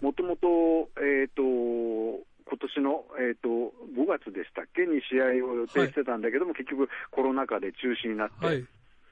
[0.00, 3.48] もともと、えっ、ー、と、今年の、えーと、
[3.94, 4.86] 5月でしたっけ？
[4.86, 8.66] に試合を予定してたんだけども、はい、結局、コロナ禍で中止になって、はい、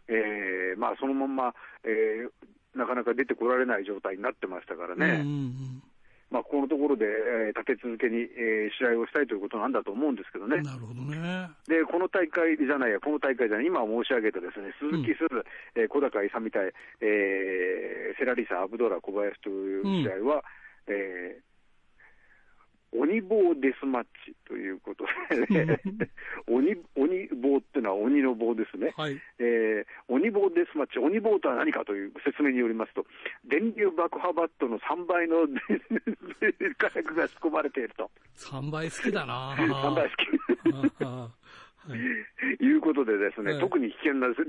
[0.09, 5.07] えー、まあ、そのまま、えー、なかなか出てこられない状態になってましたからね。
[5.07, 5.83] うんうんうん
[6.31, 10.61] まあ、ここのところで、えー、立て続けに、えー、試合をしたいということなんだと思うんですけどね。
[10.61, 11.49] なるほどね。
[11.67, 15.45] で、この大会じゃないや、この大会じゃない、今申し上げたですね、鈴木すず、うん、
[15.81, 20.45] えー、小高勇対、えー、セラリサ・アブドラ・小林という試合は、
[20.87, 21.48] うん、えー、
[22.93, 25.05] 鬼棒デスマッチということ
[25.53, 25.81] で、ね、
[26.47, 29.21] 鬼鬼棒っていうのは鬼の棒ですね、はい。
[29.39, 33.05] えー、鬼棒デスマッチ、鬼棒とは何かという説明によりますと、
[33.45, 35.47] 電流爆破バットの3倍の
[36.79, 38.11] 火薬が仕込まれていると。
[38.37, 41.49] 3倍好きだな3 倍好き。
[42.61, 44.45] いうことでですね、はい、特に危険なです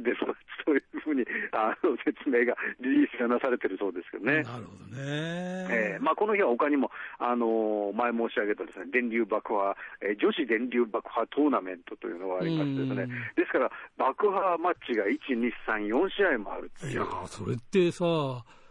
[0.65, 4.43] そういうふうにあの説明が、リリースがなされてるそうですけどね。
[4.43, 5.67] なるほどね。
[5.69, 16.91] えー、まあ、この日は他にも、あの前申し上げたですね、電流爆破、えー、女子電流爆破トーナメントというのがありましてですね、ですから、爆破マッチが1、2、3、4試合もあるっていう。
[16.93, 18.05] いやそれってさ、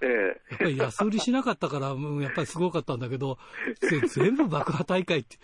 [0.01, 3.39] ええ、やっぱり安売りしなかったから、やっぱりすごかったんだけど、
[4.15, 5.37] 全部爆破大会って、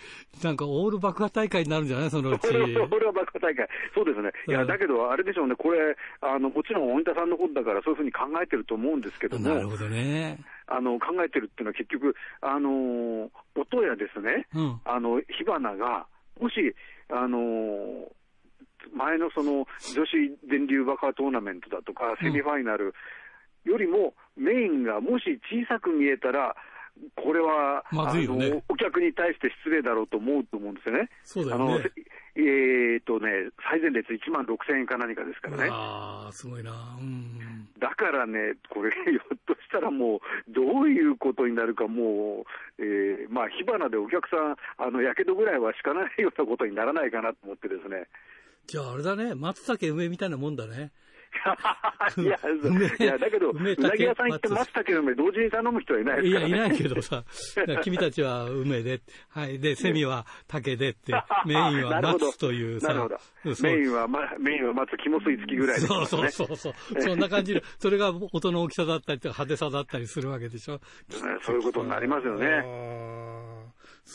[0.43, 2.11] なんかオール爆破大会になるんじゃない？
[2.11, 2.49] そのうち。
[2.49, 3.69] オール爆破大会。
[3.95, 4.31] そうですね。
[4.47, 9.49] いや、だけど、あれでしょうね、これ、あの、もちろん、鬼田さんのことだから、そういうふうに考えてると思うんですけども。
[9.49, 10.39] なるほどね。
[10.67, 16.07] あの、考えてるっていうのは結局、あの、音やですね、うん、あの、火花が、
[16.41, 16.75] もし、
[17.09, 18.09] あの、
[18.95, 20.13] 前のその女子
[20.49, 22.93] 電流爆破トーナメントだとか、セミファイナル、うん
[23.65, 26.55] よりもメインがもし小さく見えたら、
[27.17, 31.11] これは、まずいよね、お客に対して失礼だろうと思うと思うんですよね。
[31.25, 31.91] そうだよね。
[32.37, 35.69] えー、っとね、最前列1万6000円か何かですからね。
[35.71, 36.73] ああ、すごいな。
[36.99, 37.69] うん。
[37.79, 40.21] だからね、これ、 ひょっとしたらもう、
[40.53, 42.45] どういうことになるか、も
[42.79, 48.09] う、えー、まあ、火花でお客さん、あの、やけどぐらいはしかないようなことにならないかなと思ってですね。
[48.67, 50.91] じゃあ、あれだね、松茸梅みたいなもんだね。
[52.17, 52.39] いや、
[52.99, 57.25] いや、だけど、うなぎ屋さん行って松茸梅同時に頼む人はいないですから、ね、いや、いないけどさ、
[57.83, 61.13] 君たちは梅で、 はい、で、セミは竹でって、
[61.47, 63.09] メインは松というさ。
[63.63, 66.75] メインは、ま、メインは松、肝吸い付きぐらいそうそうそうそう。
[67.01, 70.81] そんな感じで、それが音の大きさだったりとか派手さだったりするわけでしょ。
[71.43, 72.63] そういうことになりますよね。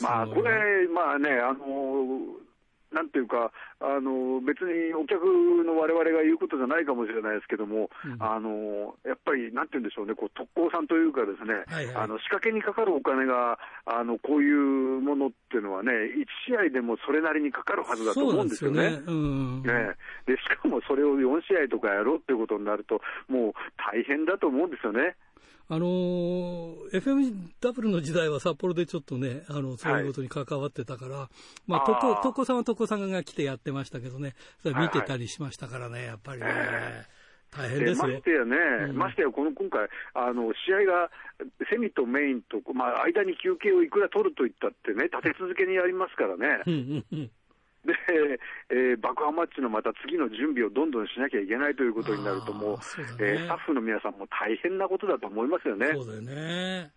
[0.00, 2.49] まあ、これ、まあね、あのー
[2.92, 5.22] なんていうか、あの別にお客
[5.64, 18.90] のわれわれが言うことじゃないかもしれないですけども、うん、あのやっぱりなんていうんでしょうね、こう特攻さんというか、ですね、はいはい、あの仕掛けにかかるお金があのこういうものっていうのはね、1試合でもそれなりにかかるはずだと思うんですよね。
[18.90, 19.94] ね、うん、ね。
[20.26, 25.16] でしかもそれを4試合とかやろうっていうことになると、もう大変だと思うんですよね。
[25.68, 27.00] あのー、
[27.62, 36.48] FMW の時代は札幌でちょっとね、あの、そういうことに関わってたから、はい、まあ、とこ、とこさんはとこさんが来てやってましたけどね、それ見てたりしましたからね、やっぱりね。
[37.50, 38.08] 大変ですよ。
[38.08, 38.56] ましてやね、
[38.90, 41.10] うん、ましてやこの今回、あの試合が
[41.70, 46.62] セミとメインと、まあ、間に休憩をいくら取るといったってね、立て続けにやりますからね。
[46.66, 47.30] うんうんうん
[47.84, 47.94] で、
[48.70, 52.80] えー、爆破マッチのまた次の準備をどんどんしなきゃいけないということになると、もう、うね、
[53.20, 55.92] えー、スタッフの皆さんも大変なことだと思いますよね。
[55.94, 56.92] そうだよね。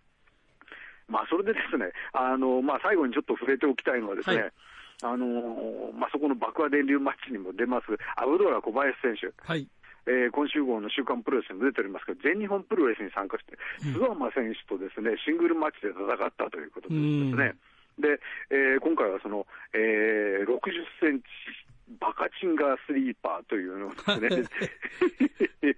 [1.08, 4.52] まあ、それでですね、あの、まあ、最後にちょっと触れておきたいのはですね、はい、
[5.02, 9.32] あのまあ、そこの爆破電流マッチにも出ます、アブドラ小林選手。
[9.44, 9.68] はい
[10.06, 17.00] えー、今週号の週刊プロレスにも出ておりますけど、全日本プロレスに参加して、諏訪間選手とですね、シングルマッチで戦ったということです
[17.36, 17.56] ね。
[17.98, 20.50] で、えー、今回はその、えー、60
[21.00, 21.24] センチ
[22.00, 24.48] バカチンガースリーパーというのをですね、
[25.60, 25.76] 必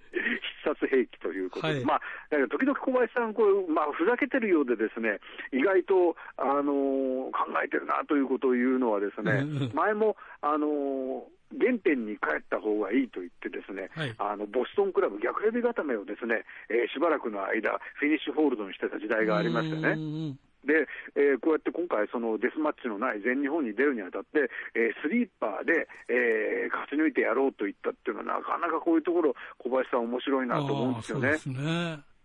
[0.63, 2.01] 殺兵器ということで、はい、まあ、
[2.49, 5.19] 時々小林さん、こうまあ、ふざけてるようでですね、
[5.51, 20.35] 意外と、あのー、考えてるなということを言うのはですね、前も、あのー原点に帰った方がいいと言ってですね、はい、あのボストンクラブ逆ヘビ固めをですね、えー、しばらくの間、フィニッシュホールドにしてた時代がありましてね。
[20.65, 31.37] で、えー、こうやって今回、そのデスマッチのない全日本に出るにあたって、えー、スリーパーで、えー、勝ち抜いてやろうと言ったっていうのは、なかなかこういうところ、小林さん、面白いなと思うんですよね。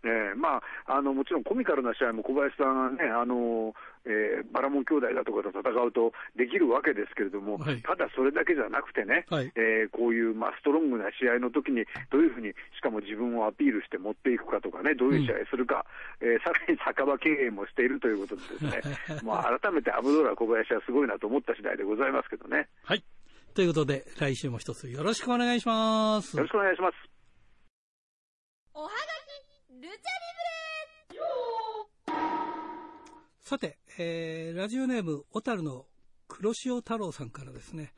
[0.04, 15.86] えー、まあ、あのもちろんコミカルな試合も小林さんね、あのえー、バラモン兄弟だとかと戦うとできるわけですけれども、はい、ただそれだけじゃなくてね、はい、えー、こういう、まあ、ストロングな試合の時にどういうふうに、しかも自分をアピールして持っていくかとかね、どういう試合するか、
[16.20, 22.68] うん、えー、さらに酒場経営もしているということでですね、 まあ、改めてアブドラ小林はすごいなと思った次第でございますけどね。
[22.82, 23.04] はい。
[23.54, 26.36] ということで、来週も一つよろしくお願いします。
[26.36, 26.96] よろしくお願いします。
[28.74, 29.51] おはがき、
[29.82, 29.98] ルチャリ
[32.06, 32.18] ブレ
[33.40, 35.86] さて、えー、ラジオネーム、小樽の
[36.28, 37.92] 黒潮太郎さんからですね、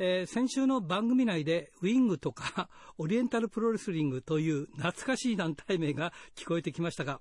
[0.00, 7.20] えー、先週の番組内でウィングとか オリエンタルプロレスリングという懐かしい団体名が聞こえてきましたが、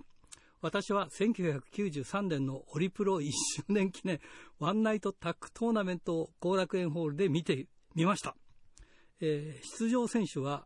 [0.62, 4.20] 私は1993年のオリプロ1周年記念
[4.58, 8.36] ワンナイトタッグトーナメントを後楽園ホールで見てみました。
[9.20, 10.66] えー、出場選手は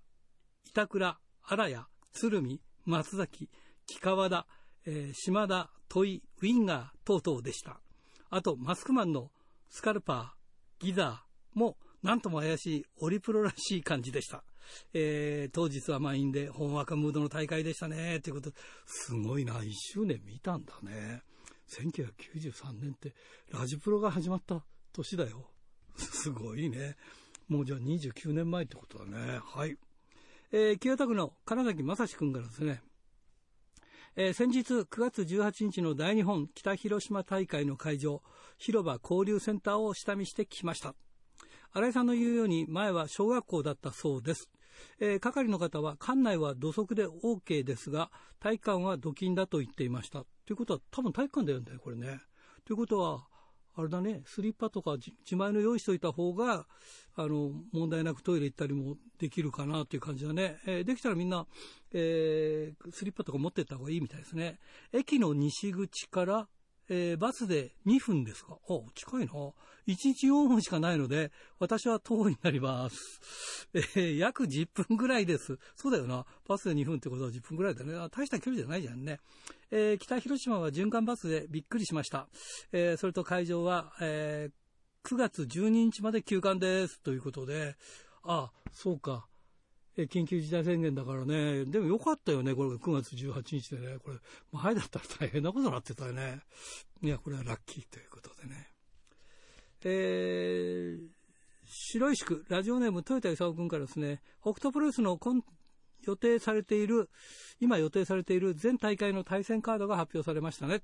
[0.70, 1.84] 板倉、荒谷、
[2.14, 3.50] 鶴見、松崎、
[3.86, 4.48] 木川田、
[4.86, 7.80] えー、島田、戸井、ウィンガー等々でした。
[8.30, 9.32] あと、マスクマンの
[9.70, 14.44] スカルパー、ギザーも、なんとも怪しいオリプロらしい感じでした。
[14.94, 18.20] えー、当日は満員で、本若ムードの大会でしたね。
[18.22, 21.22] ということで、すごいな、1周年見たんだね。
[21.70, 23.14] 1993年って、
[23.52, 24.64] ラジプロが始まった
[24.94, 25.52] 年だよ。
[25.96, 26.96] すごいね。
[27.48, 29.40] もうじゃあ29年前ってことだね。
[29.44, 29.78] はい。
[30.54, 32.82] えー、清田区の金崎正史君からですね、
[34.18, 38.22] えー、先日9月18日の大日本北広島大会の会場、
[38.58, 40.94] 広場交流センターを下見してきました。
[41.72, 44.50] 新井さんの言うように前は小学校だったそうです。
[45.00, 48.12] えー、係の方は館内は土足で OK ですが、
[48.42, 50.26] 体育館は土金だと言っていました。
[50.46, 52.20] ということは多分体育館だよね、これね。
[52.66, 53.26] ということは、
[53.76, 56.66] あれだね、スリッパとか自前の用意しといた方が、
[57.16, 60.58] あの、問題なくトイレ行ったりもできるかなという感じだね。
[60.66, 61.46] えー、できたらみんな、
[61.94, 64.60] えー、スリッパとか持ってった方がいいみたいですね。
[64.92, 66.48] 駅の西口から
[66.94, 68.58] えー、バスで2分ですか？
[68.70, 69.32] あ、近いな。
[69.32, 69.54] 1
[69.88, 73.70] 日4分しかないので、私は徒歩になります。
[73.74, 75.58] えー、約10分ぐらいです。
[75.78, 76.26] そうだよな。
[76.50, 77.94] バスで2分ってことは10分ぐらいだね。
[78.12, 79.22] 大した距離じゃないじゃんね。
[79.72, 82.28] えー、北広島は循環バスでびっくりしました。
[82.74, 84.50] えそれと会場は、え
[85.06, 87.00] 9月12日まで休館です。
[87.02, 87.78] ということで、
[88.24, 89.31] あ、そうか。
[89.98, 94.18] え緊急事態宣言だからね、でもよかったよね、これ9月18日でね、これ、
[94.52, 96.42] 前だったら大変なことになってたよね。
[97.02, 98.68] いや、これはラッキーということでね。
[99.84, 101.08] えー、
[101.66, 105.44] 白石区、ラジオネーム豊田勲君からですね、北斗プロレスの今
[106.04, 107.10] 予定されている、
[107.60, 110.84] 今予定されている全大会の対戦カードが発表されましたね。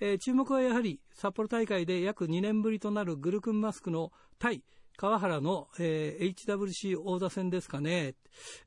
[0.00, 4.62] えー、注目はやはり札幌大会で約2年ぶりとなるグルクンマスクの対
[4.98, 8.16] 川原の、えー、HWC 王座戦ですかね、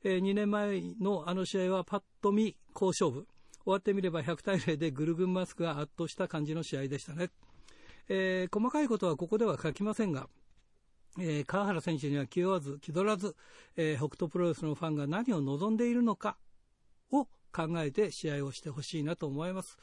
[0.02, 3.26] えー、2年前のあの試合はパッと見好勝負。
[3.64, 7.28] 終わってみれば100対0でグルグンマスクが圧倒した感じの試合でしたね。
[8.08, 10.26] えー、細かいことはここでは書きませんが、
[11.20, 13.36] えー、川原選手には気負わず気取らず、
[13.76, 16.38] えー、北斗プロレスのファンが何を望んでいるのか
[17.10, 19.78] を考えて試合をしてほしいなと思います。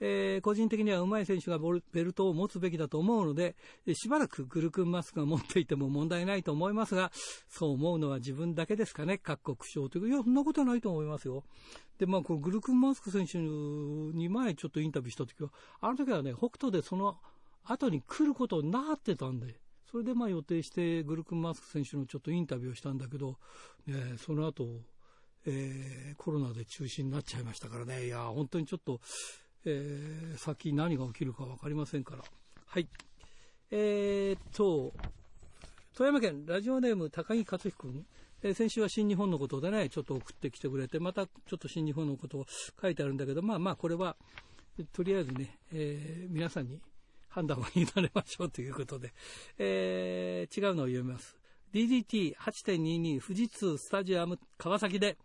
[0.00, 1.58] えー、個人的には上手い選手が
[1.92, 3.56] ベルトを持つべきだと思うので、
[3.94, 7.10] しばらくグルクンマスクが持っていても問題ないと思いますが、
[7.48, 10.08] そう思うのは自分だけですかね、各国賞というか。
[10.08, 11.44] いや、そんなことはないと思いますよ。
[11.98, 17.16] で、まあ、このグルクンマスク選手に前ちょっとインタビューした時は、あの時はね、北斗でその
[17.64, 19.60] 後に来ることになってたんで、
[19.90, 23.38] それでまあ予定してグルクンマスク選手のちょっとインタビューをしたんだけど、
[23.86, 24.66] ね、その後、
[25.46, 29.00] えー、コロナで中止になっちゃいましたからね、いや、本当にちょっと、
[29.64, 32.24] えー、先何が起きるか分かりませんから。
[32.66, 32.88] はい。
[33.70, 34.92] えー、っと、
[35.94, 38.06] 富山県ラジオネーム高木克彦君。
[38.42, 42.46] え、先週は新日本のことでね、ちょっと送ってきてくれて、またちょっと新日本のことを
[42.80, 44.16] 書いてあるんだけど、まあまあこれは、
[44.92, 46.80] とりあえずね、えー、皆さんに
[47.28, 49.12] 判断を委ねましょうということで、
[49.58, 51.36] えー、違うのを読みます。
[51.72, 55.16] DDT8.22 富士通スタジアム川崎で、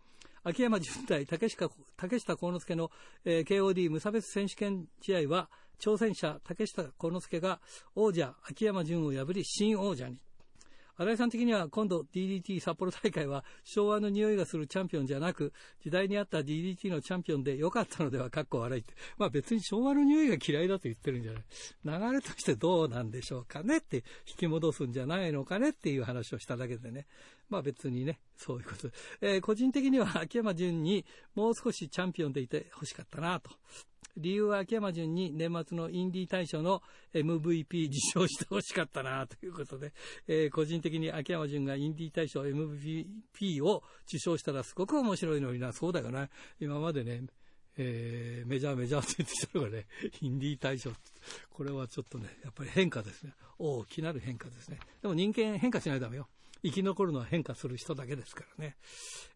[0.42, 1.68] 秋山純対竹下
[1.98, 2.90] 竹下幸之助の、
[3.26, 7.60] えー、KOD 無差別選手権試合は、挑戦者竹下幸之助が
[7.94, 10.20] 王者秋山純を破り新王者に。
[11.00, 18.92] 新井さん的には今度 DDT 札幌大会は昭和の匂いがするチャンピオンじゃなく、時代に合った DDT のチャンピオンで良かったのでは、かっこ悪いって。
[19.16, 22.10] まあ別に昭和の匂いが嫌いだと言ってるんじゃない。
[22.10, 27.06] 流れとしてどうなんでしょうかねって引き戻すんじゃないのかねっていう話をしただけでね。
[27.48, 28.90] まあ別にね、そういうこと。
[29.22, 33.48] えー、個人的には秋山純にもう少しチャンピオンでいて欲しかったなと。
[34.16, 36.82] 理由は秋山純に年末のインディ大賞の
[37.14, 39.92] MVP 受賞してほしかったなということで、
[40.28, 46.28] えー、個人的に秋山純がインディ大賞 MVP を受賞したらすごく面白いのにな、そうだよな。
[46.60, 47.22] 今までね、
[47.76, 49.86] えー、メジャーメジャーって言ってたのがね、
[50.20, 50.92] インディー大賞。
[51.50, 53.34] これはちょっとね、やっぱり変化ですね。
[53.58, 54.78] 大きなる変化ですね。
[55.02, 56.28] でも人間変化しないとダメよ。
[56.62, 58.76] 生き残るのは変化する人だけですからね。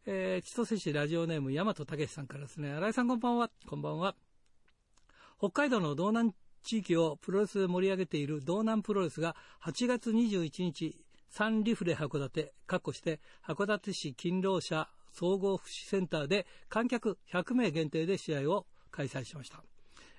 [0.07, 3.51] えー、千歳市ラジオネーム、大和武さんからですね、新井さんこんばんは。
[3.67, 4.15] こんばんは。
[5.39, 6.33] 北海道の道南
[6.63, 19.63] 地域をプロレスで盛り上げている道南プロレスが8月21日、サンリフレ函館、括弧して函館市勤労者総合福祉センターで観客100名限定で試合を開催しました。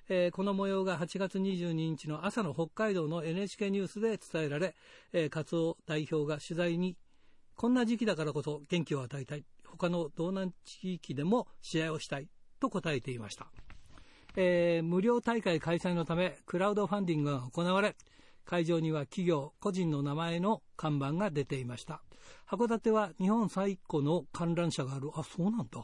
[0.08, 4.76] えー、この模様が8月22日の朝の北海道の NHK ニュースで伝えられ、
[5.12, 6.96] えー、勝尾代表が取材に、
[7.56, 12.28] こんな時期だからこそ元気を与えたい、他の道南地域でも試合をしたい
[12.60, 13.48] と答えていました。
[14.36, 17.96] えー、無料大会開催のためクラウドファンディングが行われ、
[18.44, 22.02] 会場には企業、個人の名前の看板が出ていました。
[22.48, 25.10] 函館は日本最古の観覧車がある。
[25.14, 25.80] あ、そうなんだ。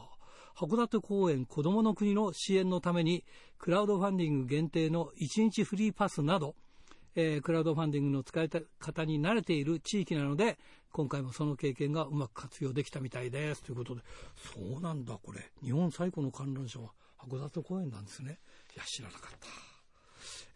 [0.55, 3.25] 函館公園子どもの国の支援のために、
[3.57, 6.55] クラウドファンディング限定の1日フリーパスなど、
[7.15, 10.57] えー、クラウドファンディングの使い方に慣れている地域なので、
[10.91, 13.63] 今回もその経験がうまく活用できたみたいです。
[13.63, 14.01] ということで、
[14.35, 15.51] そうなんだ、これ。
[15.63, 16.91] 日本最古の観覧車は
[17.29, 18.39] 函館公園なんですね。
[18.75, 19.73] いや、知らなかった。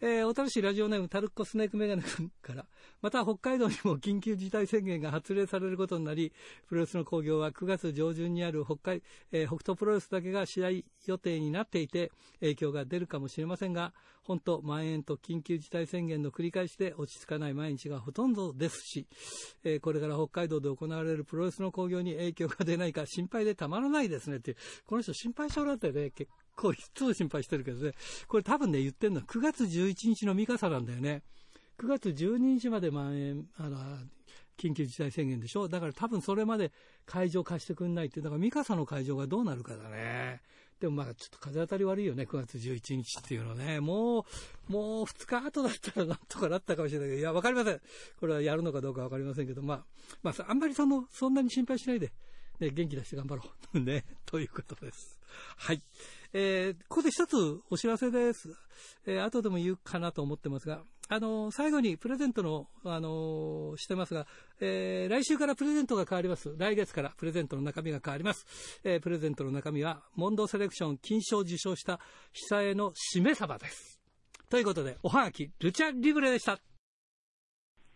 [0.00, 2.66] えー、小樽市ラジオネームタルッコスネークメガネ君から、
[3.02, 6.32] また北海道にも緊急事態宣言が発令されることになり、
[6.68, 9.02] プロレスの興行は9月上旬にある北海、
[9.32, 10.70] えー、北斗プロレスだけが試合
[11.06, 13.92] 予定になっていて、影響が出るかもしれませんが、
[14.22, 19.08] 本当、蔓延と緊急事態宣言の繰り返しで落ち着かない毎日がほとんどですし、
[19.64, 24.56] えー、これから北海道で行われるプロレスの興行に影響が出ないか心配でたまらないですねって、
[24.86, 27.92] この人心配性だってね、結構いつも心配してるけどね、
[28.26, 31.22] これ多分ね、言ってるのは9月11日の三笠なんだよね。
[31.78, 33.78] 9月12日まで蔓延、あの、
[34.58, 36.72] 緊急事態宣言でしょだから多分それまで
[37.06, 40.42] 会場貸してくんないって、だから三笠の会場がどうなるかだね。
[40.80, 43.80] でもまあちょっと風当たり悪いよね、9月11日っていうのね。
[43.80, 44.26] も
[44.68, 47.80] う、もう2日後だったらなんとかなったかもしれないけど、いや、わかりません。
[48.18, 49.84] これはやるのかどうかわかりませんけど、まあ、
[50.22, 52.12] まあ、あんまりその、そんなに心配しないで、
[52.60, 53.42] ね、元気出して頑張ろ
[53.74, 53.78] う。
[53.80, 55.18] ね、ということです。
[55.56, 55.82] はい。
[56.32, 58.50] えー、ここで一つお知らせです。
[59.06, 64.26] えー、後でも言うかなと思ってますが、あのー、最後にプレゼントの、あのー、してますが、
[64.60, 66.54] えー、来週からプレゼントが変わります。
[66.58, 68.44] 来月からプレゼントの中身が変わります。
[68.84, 71.98] えー、プレゼントの中身は、モンドセレクション金賞受賞した
[72.32, 73.98] 久江のしめ鯖です。
[74.50, 76.58] ということで、おはがき、ルチャリブレでした。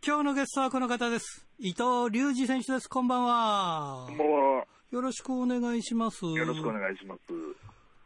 [0.04, 1.46] 今日のゲストはこの方です。
[1.58, 2.88] 伊藤隆二選手です。
[2.88, 4.06] こんばんは。
[4.08, 4.64] こんばんは。
[4.90, 6.24] よろしくお願いします。
[6.24, 7.20] よろしくお願いします。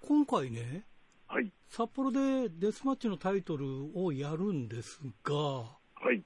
[0.09, 0.85] 今回ね、
[1.27, 5.67] はい、札幌でデスマッチのタイトルをやるんですが、は
[6.13, 6.23] い、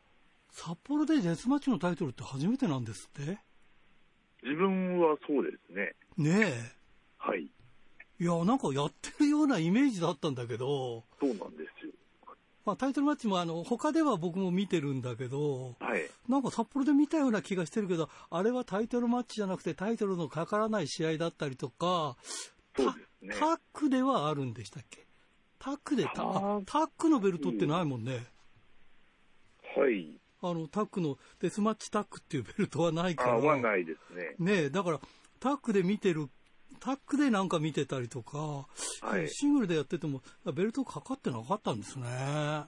[0.50, 3.38] 札幌でデスマッチのタイトルって初めてなんですって？
[4.42, 5.94] 自分はそうですね。
[6.18, 6.72] ねえ。
[7.16, 7.44] はい。
[7.44, 7.50] い
[8.18, 11.92] や、なんかやってるようなイメージだったんだけど、そうなんですよ。
[12.66, 22.18] まあ、タイトルマッチもあの他では僕も見てるんだけど、はい、なんか札幌で見たような気がしてるけど、あれはタイトルマッチじゃなくてタイトルのかからない試合だったりとか、
[22.76, 23.34] そうですね。
[23.38, 25.06] タックではあるんでしたっけ？
[25.58, 28.26] タックでタ、タックのベルトってないもんね。
[29.76, 30.18] はい。
[30.42, 33.36] あの、タックのデスマッチタックっていうベルトはないから。
[33.36, 34.62] はないですね。
[34.62, 35.00] ねだから、
[35.38, 36.30] タックで見てる、
[36.80, 38.66] タックでなんか見てたりとか、
[39.02, 40.22] はい、シングルでやってても、
[40.54, 42.04] ベルトかかってなかったんですね。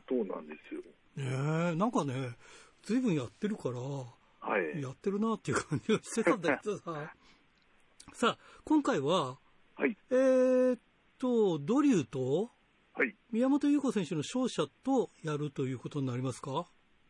[0.06, 0.82] そうなんですよ。
[1.16, 2.36] ねなんかね、
[2.82, 7.14] 随分やってるから、はい、やってるなっていう感じがしてたんだけどさ。
[8.12, 9.38] さあ、今回は、
[9.82, 9.96] はい。
[10.10, 10.80] えー、っ
[11.18, 12.52] と、ドリューと、
[12.94, 13.16] はい。
[13.32, 16.68] 宮本優子選手の勝者とやるということになりますか？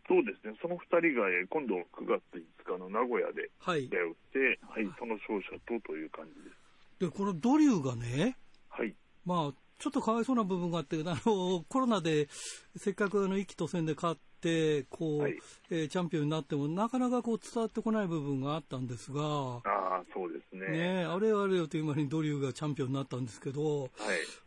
[0.09, 0.57] そうですね。
[0.63, 3.91] その二人が、え今度9月5日の名古屋ではい。
[3.91, 7.11] 出会って、はい、その勝者とという感じです。
[7.11, 8.39] で、このドリューがね、
[8.71, 8.95] はい。
[9.27, 12.29] まあ、ちょっとかわいそうな部分があって、あの、 コロナで
[12.77, 15.37] せっかくあの、一期当選で勝って、こう、はい、
[15.71, 20.69] えー、チャンピオンになっても、なかなかこう伝わってこない部分があったんですが、ああ、そうですね。
[20.69, 23.91] ねあれあれよという間にドリューがチャンピオンになったんですけど、はい、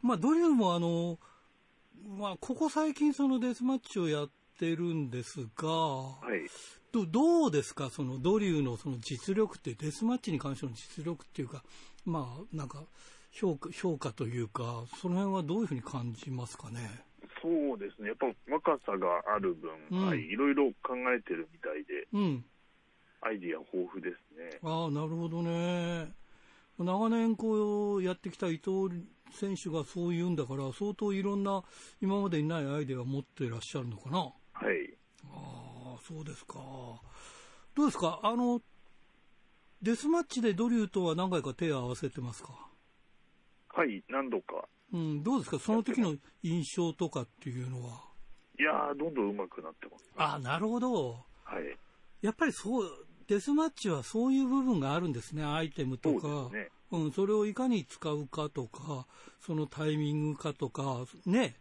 [0.02, 1.20] まあ、ドリューもあの、
[2.18, 6.48] まあ、ここ最近そのデスマッチをやってるんですが、はい、
[6.94, 11.62] どどうですか、そのドリューのその実力って、デスマッチに関しての実力っていうか、
[12.06, 12.86] まあ、なんか
[13.38, 17.04] 評価、評価というか、その辺はどういうふうに感じますかね？
[17.42, 22.46] そうですね、やっぱ若さがある分、うん、はい、いろいろ考えてるみたいで、うん、
[23.22, 24.60] アイディア豊富ですね。
[24.64, 26.14] ああ、なるほどね。
[26.80, 31.64] 長年こうやってきた伊藤選手がそう言うんだから、相当いろんな
[32.02, 34.20] 今までにないアイデアを持っていらっしゃるのかな？
[34.20, 34.32] は
[34.72, 34.98] い。
[35.26, 36.56] ああ、そうですか。
[37.76, 38.22] どうですか？
[38.24, 38.62] あの、
[39.82, 42.64] デスマッチでドリューとは何回か手を合わせてますか？
[43.76, 44.67] はい、何度か。
[44.93, 45.59] うん、どうですか？
[45.59, 48.01] その時の印象とかっていうのは？
[48.57, 51.26] いやー、どんどん上手くなってます、ね、あなるほど。
[51.43, 51.78] はい。
[52.21, 52.89] やっぱりそう、
[53.28, 56.49] デスマッチはそういう部分があるんですね、アイテムとか。
[56.55, 59.05] ね、うん、それをいかに使うかとか、
[59.41, 61.55] そのタイミングかとか、ね。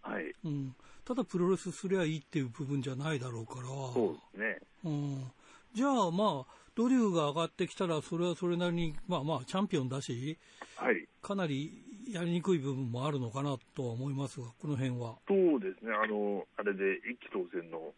[0.00, 0.32] はい。
[0.44, 0.76] うん。
[1.04, 3.66] ただプロレスすりゃいいっていう部分じゃないだろうから。
[3.66, 4.60] そうですね。
[4.84, 5.32] うん。
[5.74, 10.38] じゃあまあ、ドリューが上がってきたら、それはそれなりに、まあまあ、チャンピオンだし、
[10.76, 15.16] はい、かなりやりにくい部分もあるのかなとは思いますが、この辺は。
[15.26, 17.92] そうですね、あの、あれで一気当選の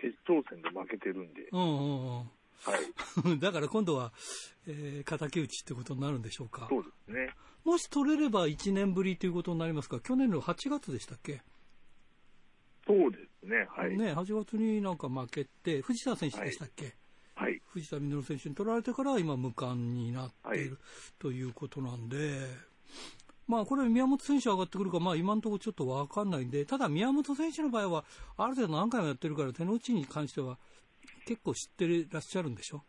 [0.00, 1.42] 決勝戦で負けてるんで。
[1.52, 2.16] うんうんうん。
[2.20, 2.24] は
[3.34, 3.36] い。
[3.38, 4.14] だから今度は、
[4.66, 6.68] えー、敵討ちってことになるんでしょうか。
[6.70, 7.34] そうですね。
[7.64, 11.42] もし取れれば1年ぶりということになりますか、去年の8月でしたっけ？
[12.86, 13.96] そうですね、はい。
[13.96, 17.01] ね、8月になんか負けて、藤田選手でしたっけ、はいはい、
[17.72, 20.78] 藤田稔選手に取られてから今、無冠になっている、はい、
[21.18, 22.40] ということなんで、
[23.48, 28.04] まあ、これ、宮本選手上がってくるか、まあ、今のところちょっと分かんないんで、ただ、宮本選手の場合は、
[28.36, 30.58] ある程度何回もやってるから、手の内に関しては、
[31.26, 32.82] 結構知ってらっしゃるんでしょ？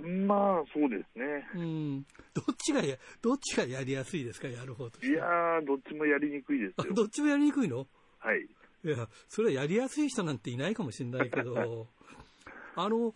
[0.00, 1.48] まあ、そうですね。
[1.54, 2.06] うん。
[2.34, 6.94] どっちがや、どっちがやりやすいですか、やる方といやー、どっちもやりにくいですよ。
[6.94, 7.86] どっちもやりにくいの？
[8.18, 8.46] はい。
[8.84, 11.88] いや、それはやりやすい人なんていないかもしれないけど、
[12.76, 13.14] あの、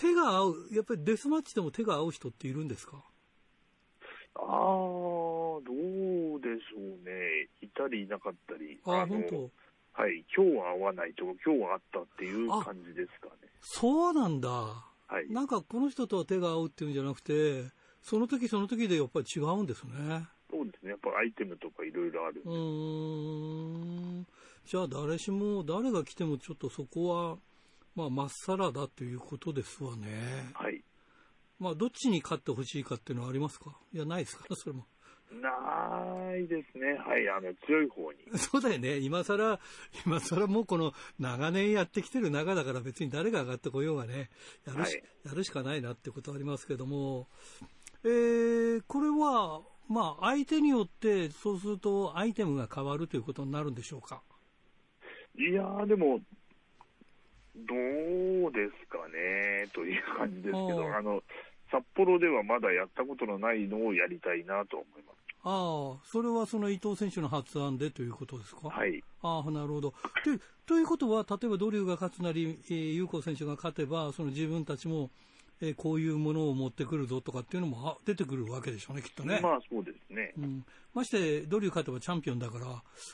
[0.00, 3.04] 手が合う、やっぱりデスマッチでも手が合う人っているんですか？
[4.34, 7.48] ああ、どうでしょうね。
[7.60, 8.80] いたりいなかったり。
[8.84, 9.50] ああ、本当
[9.92, 10.24] はい。
[10.34, 13.48] 今日は合わないとか、今日はあったっていう感じですかね。
[13.60, 14.48] そうなんだ。
[14.48, 15.30] はい。
[15.30, 17.64] なんかこの人とは手が合うっていうんじゃなくて、
[18.00, 20.26] その時その時でやっぱり違うんですね。
[20.50, 20.90] そうですね。
[20.90, 22.40] やっぱアイテムとかいろいろある。
[22.44, 22.48] う
[24.20, 24.26] ん。
[24.64, 27.36] じゃあ誰しも、誰が来てもちょっとそこは、
[27.94, 30.50] まあ、まっさらだということですわね。
[30.54, 30.82] はい。
[31.58, 33.76] まあ、どっちに勝ってほしいかっていうのはありますか？
[33.92, 34.44] いや、ないですか？
[34.54, 34.86] それも。
[35.32, 36.94] ないですね。
[36.94, 38.18] はい、あの、強い方に。
[38.38, 38.98] そうだよね。
[38.98, 39.60] 今更、
[40.04, 44.30] 今更もうこの長年やってきてる中だから別に誰が上がってこようがね、
[44.66, 47.28] やるし、はい、やるしかないなってことありますけども、
[48.02, 54.22] えー、これは、まあ、相手によって、そうするとアイテムが変わるということになるんでしょうか？
[55.36, 56.20] いやー、でも、
[57.56, 61.22] どうですかね、という感じですけど、あの、
[61.70, 65.16] 札幌ではまだやったことのないのをやりたいなと思います。
[65.42, 68.68] ああ、それはその伊藤選手の発案でということですか？
[68.68, 69.02] はい。
[69.22, 69.90] ああ、なるほど。
[69.90, 69.96] と
[70.66, 75.10] ということは、例えばドリューが勝つなり、えー、優子選手が勝てば、その自分たちも、
[75.60, 79.40] えー、こういうものを持ってくるぞとかっていうのも出てくるわけでしょうね、きっとね。
[79.42, 80.32] まあそうですね。
[80.38, 82.66] うん、まして、ドリュー勝てばチャンピオンだから、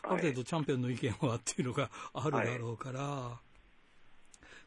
[0.03, 3.46] ある程度チャンピオンの意見はっていうのがあるだろうから、はい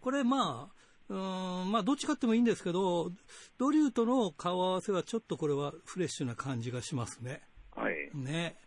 [0.02, 1.16] これまあ、う
[1.68, 3.12] んまあ、どっちかってもいいんですけど、
[3.58, 7.42] ドリューとの顔合わせはちょっとこれはフレッシュな感じがしますね。
[7.76, 8.10] はい。
[8.14, 8.58] ね。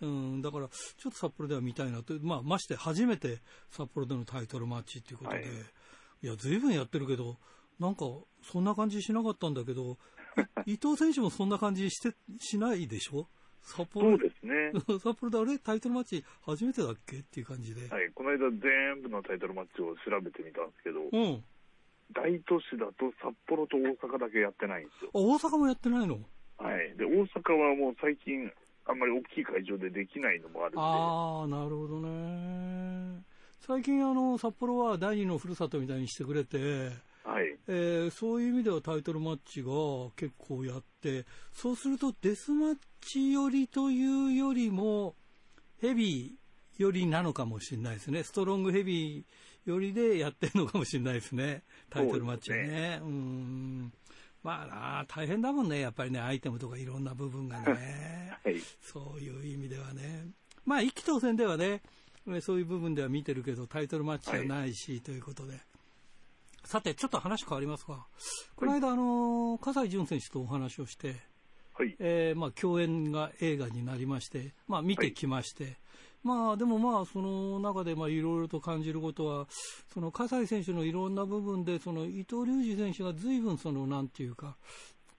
[0.00, 3.38] うん、だから、ちょっと札幌では見たいなと、まあ、まして初めて
[3.70, 5.46] 札幌でのタイトルマッチっていうことで、はい、
[6.24, 7.36] いや、ずいぶんやってるけど、
[7.78, 8.04] なんか、
[8.42, 9.98] そんな感じしなかったんだけど、
[10.66, 13.28] 伊藤選手もそんな感じして、しないでしょ？
[13.64, 14.72] 札幌そうですね。
[15.00, 17.16] 札幌であれタイトルマッチ初めてだっけ？
[17.16, 17.88] っていう感じで。
[17.88, 18.10] はい。
[18.14, 21.44] この間全部のタイトルマッチを調べてみたんですけど、うん。
[22.12, 25.10] 大都市だと札幌と大阪だけやってないんですよ。
[25.14, 26.20] あ、大阪もやってないの？
[26.58, 26.96] はい。
[26.96, 28.52] で、大阪はもう最近、
[28.86, 30.78] あんまり大きい会場でできないのもあるんで。
[30.80, 33.22] ああ、なるほどね。
[33.60, 36.92] 最近あの、札幌は第二のふるさとみたいにしてくれて、はい。
[37.66, 39.70] えー、そういう意味ではタイトルマッチが
[40.16, 45.14] 結構やって、そうするとデスマッチ寄りというよりも、
[45.80, 48.22] ヘビー寄りなのかもしれないですね。
[48.22, 49.24] ストロングヘビー
[49.64, 51.62] 寄りでやってるのかもしれないですね。
[51.90, 52.66] タイトルマッチはね。
[52.66, 53.92] ねうん
[54.42, 55.80] まあな、大変だもんね。
[55.80, 58.36] やっぱりね、アイテムとかいろんな部分がね。
[58.44, 60.26] はい、そういう意味ではね。
[60.66, 61.82] まあ、一気当選ではね、
[62.42, 65.60] そういう部分では見てるけど、タイトルマッチじゃないし、はい、ということで。
[66.64, 68.06] さて、ちょっと話変わりますが、
[68.56, 71.16] この間、あの、葛西潤選手とお話をして、
[71.74, 71.94] はい。
[71.98, 75.76] えー、まあ、共演が映画になりまして、まあ、見てきまして、はい、
[76.22, 79.46] まあでもまあその中でまあいろいろと感じることは、
[79.92, 84.56] その葛西選手のいろんな部分で、その伊藤隆二選手が随分そのなんていうか、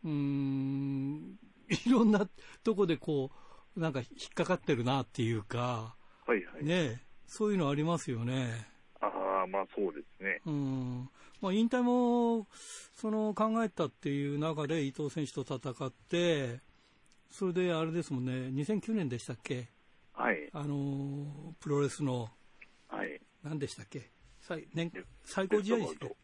[0.04, 1.38] うん、
[1.86, 2.28] いろんな
[2.64, 3.32] とこでこ
[3.76, 6.66] う、なんか引っかかってるなっていうか、はいはい。
[6.66, 8.68] ねそういうのありますよね。
[9.02, 9.08] あ
[9.44, 10.42] あ、まあそうですね。
[10.46, 11.10] うん。
[11.42, 12.48] まあ引退も、
[12.96, 16.62] その考えたっていう中で伊藤選手と戦って、
[17.30, 19.70] それであれですもんね、2009年でしたっけ？
[20.14, 20.50] はい。
[20.54, 22.30] あのプロレスの、
[22.88, 23.20] はい。
[23.44, 24.10] 何でしたっけ？
[24.42, 24.92] 最,、ね、
[25.24, 25.78] 最高試合。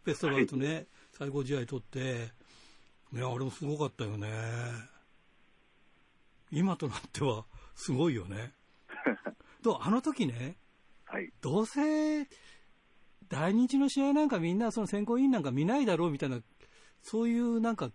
[0.05, 2.32] ベストバウトね、はい、最高試合取って、
[3.14, 4.30] いや、あれもすごかったよね。
[6.51, 7.45] 今となっては、
[7.76, 8.53] すごいよね。
[9.64, 10.57] と、あの時ね、
[11.05, 11.32] はい。
[11.41, 12.24] どうせ、
[13.32, 16.39] 大日の試合なんかみんな、その選考委員なんか見ないだろうみたいな、
[17.01, 17.89] そういうなんか、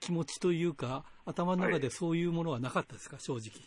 [0.00, 3.62] 気持ちというか、頭の中でそういうものはなかったですか、はい、正直。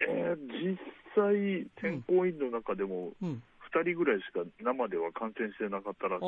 [0.00, 0.78] えー、実
[1.14, 3.38] 際、選考委員の中でも、2
[3.84, 6.24] 人ぐらいしか生では観戦してなかったらしい。
[6.24, 6.26] あ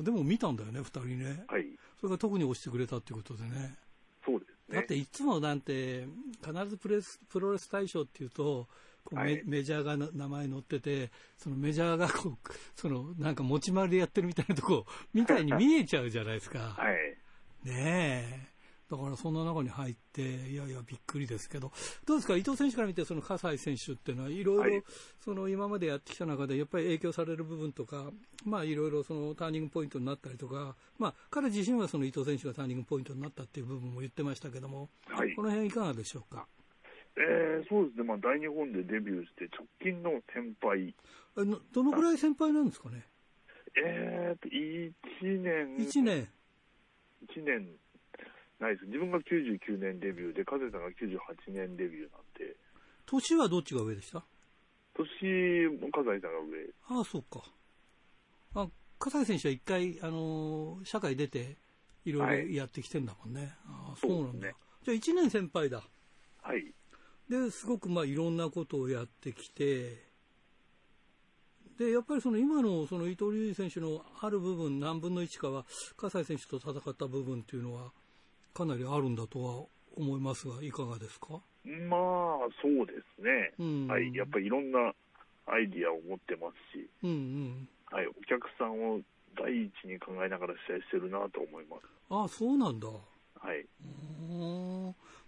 [0.00, 1.44] あ、でも見たんだよね、2人ね。
[1.48, 1.66] はい。
[1.98, 3.76] それが特に押してくれたっていうことでね。
[4.24, 4.76] そうですね。
[4.76, 6.06] だっていつもなんて、
[6.44, 8.68] 必ずプレスプロレス大賞っていうと、
[9.12, 12.38] はい、メジャーが名前載ってて、そのメジャーがこう、
[12.74, 16.58] そのなんか持ち回りでやってるみたいなとこみたいに見えちゃうじゃないですか。
[16.78, 17.16] はい。
[17.64, 18.50] ねえ。
[18.90, 21.70] だからそんな中に入って、いやいや、びっくりですけど、
[22.06, 24.82] どうですか、伊藤選手から見て、その葛西選手っていうのは、いろいろ、
[25.20, 28.10] その今までやってきた中で、やっぱり影響される部分とか、
[28.44, 36.48] まあ、いろいろそのターニングポイントになったりとか、まあ、彼自身はその伊藤選手がターニングポイントになったっていう部分も言ってましたけども、はい、この辺いかがでしょうか？
[37.22, 40.94] えー、そうですね、まあ、大日本でデビューして、直近の先輩。
[41.72, 43.06] どのぐらい先輩なんですかね？
[43.76, 44.92] えーと、1
[45.40, 45.76] 年。
[45.76, 46.28] 1年。
[47.28, 47.68] 1年
[48.58, 48.86] ないです。
[48.86, 52.56] 自分が99年デビューで、風さんが98年デビューなんで。
[53.06, 54.24] 年はどっちが上でした？
[54.94, 56.98] 年も笠井さんが上。
[56.98, 57.42] ああ、そうか。
[58.54, 58.68] あ、
[58.98, 61.56] 笠井選手は一回、あのー、社会出て、
[62.04, 63.40] いろいろやってきてんだもんね。
[63.40, 64.48] はい、ああ、そうなんだ。
[64.48, 65.82] ね、じゃあ1年先輩だ。
[66.42, 66.74] はい。
[67.30, 70.10] で、すごくまあいろんなことをやってきて、
[71.78, 75.64] で、やっぱりその今のその伊藤隆二選手のある部分、何分の1かは、
[75.96, 77.92] 葛西選手と戦った部分っていうのは、
[78.52, 79.64] かなりあるんだとは
[79.96, 81.40] 思いますが、いかがですか？
[81.64, 83.52] まあ、そうですね。
[83.60, 84.12] うん、はい。
[84.12, 84.92] やっぱりいろんな
[85.46, 88.06] アイディアを持ってますし、うんうん、はい。
[88.08, 89.00] お客さんを
[89.38, 91.82] 第一に考えながら試合してるなと思います。
[92.10, 92.88] ああ、そうなんだ。
[92.88, 93.64] はい。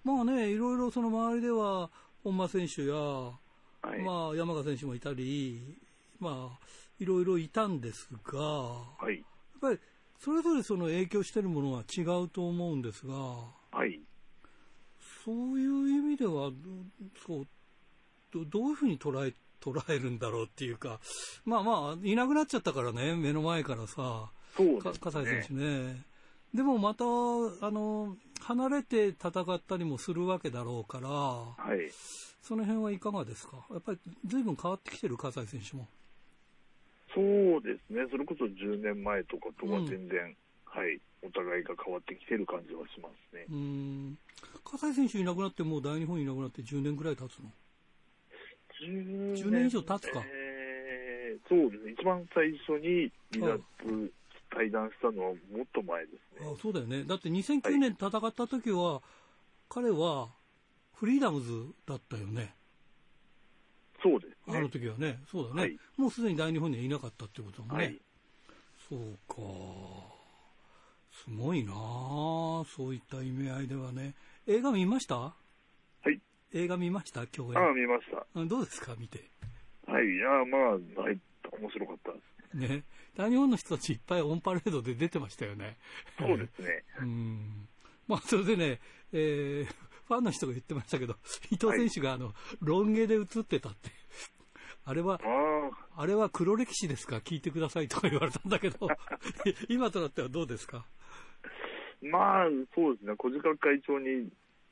[0.05, 1.91] まあね、いろいろその周りでは、
[2.25, 5.77] 本間選手や、はい、まあ、山賀選手もいたり、
[6.21, 6.67] まあ、
[7.01, 9.25] いろいろいたんですが、はい、やっ
[9.61, 9.79] ぱり
[10.21, 13.15] それぞれその影響しているものは違うと思うんですが、
[13.73, 14.01] はい。
[15.25, 16.51] そういう意味では、
[17.27, 17.47] そう
[18.33, 21.01] ど、どういうふうに捉え、捉えるんだろうっていうか、
[21.45, 26.05] まあまあ、いなくなっちゃったからね、目の前からさ、そうね、葛西選手ね。
[26.55, 31.91] でもまた、あの、離れて戦ったりもするわけだろうから、はい。
[32.43, 33.65] その辺はいかがですか？
[33.71, 35.89] やっぱり随分変わってきてる、葛西選手も。
[37.15, 43.45] そうですね、それこそ10年前とかとは全然、うん、はい、お互いが変わってきてる感じはしますね。
[43.51, 44.19] うん
[44.65, 47.51] 葛西選手いなくなって、もう大日本いなくなって10年ぐらい経つの
[48.83, 50.23] ？10, ?10 年以上経つか。
[50.27, 54.13] えー、そうですね、一番最初に離脱、
[54.55, 56.47] 対談したのはもっと前ですね。
[56.53, 57.05] あそうだよね。
[57.05, 59.03] だって2009年戦った時は、はい、
[59.69, 60.29] 彼は
[60.95, 62.55] フリーダムズだったよね。
[64.03, 68.01] そうです、ね、あの時はね、そうだね、はい、もうすでに大日本にはいなかったってこともね、はい、
[68.89, 69.37] そうか、
[71.25, 71.73] すごいな
[72.67, 74.15] そういった意味合いではね、
[74.49, 75.15] 映画見ました？
[75.17, 75.35] は
[76.11, 76.21] い。
[76.53, 77.29] 映画見ました？
[77.29, 77.59] 共演。
[77.61, 78.45] ああ、見ました。
[78.45, 78.97] どうですか？
[78.99, 79.31] 見て。
[79.87, 81.21] はい、いや、まあ、はい、
[81.61, 82.19] 面白かったで
[82.67, 82.73] す。
[82.73, 82.83] ね。
[83.17, 85.77] 大日本の人たちいっぱいオンパレードで出てましたよね。
[86.19, 86.85] そうですね。
[87.01, 87.69] うん。
[88.09, 88.81] まあ、それでね、
[89.13, 89.75] えー、
[90.07, 91.15] ファンの人が言ってましたけど、
[91.51, 93.91] 伊藤選手があの、ロン毛で映ってたって。
[94.85, 95.21] あれは、
[95.97, 97.19] あれは黒歴史ですか？
[97.19, 98.89] 聞いてくださいとか言われたんだけど、
[99.69, 100.85] 今となってはどうですか？
[102.01, 103.15] まあ、そうですね。
[103.17, 104.29] 小塚会長に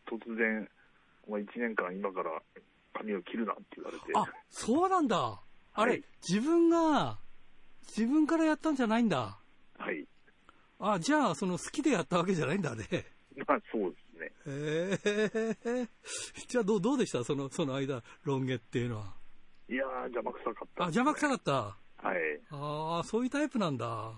[0.06, 0.68] 突然、
[1.28, 2.42] まあ、1年間今から
[2.94, 4.04] 髪を切るなって言われて。
[4.16, 5.40] あ、そうなんだ。
[5.74, 7.18] あれ、はい、自分が、
[7.88, 9.38] 自分からやったんじゃないんだ。
[9.78, 10.06] はい。
[10.78, 12.86] あ、じゃあ、その好きでやったわけじゃないんだね。
[13.46, 14.32] まあ、そうですね。
[14.46, 15.88] ええー、
[16.48, 17.22] じゃあどう、どうでした？
[17.24, 19.14] その、その間、ロン毛っていうのは。
[19.68, 21.52] いやー、邪魔くさかった、ね、あ、邪魔くさかった？
[21.52, 22.40] はい。
[22.50, 24.12] ああ、そういうタイプなんだ。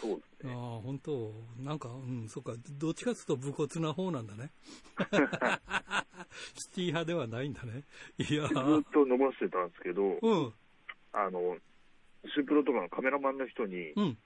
[0.00, 0.52] そうですね。
[0.54, 1.32] ああ、本当？
[1.58, 4.50] なんか、うん、そっか、どっちかというと武骨な方なんだね。
[6.54, 7.84] シティ派ではないんだね。
[8.18, 8.56] いやずっ
[8.92, 10.52] と伸ばしてたんですけど、うん。
[11.12, 11.56] あの、
[12.26, 14.18] シュープロとかのカメラマンの人に、うん。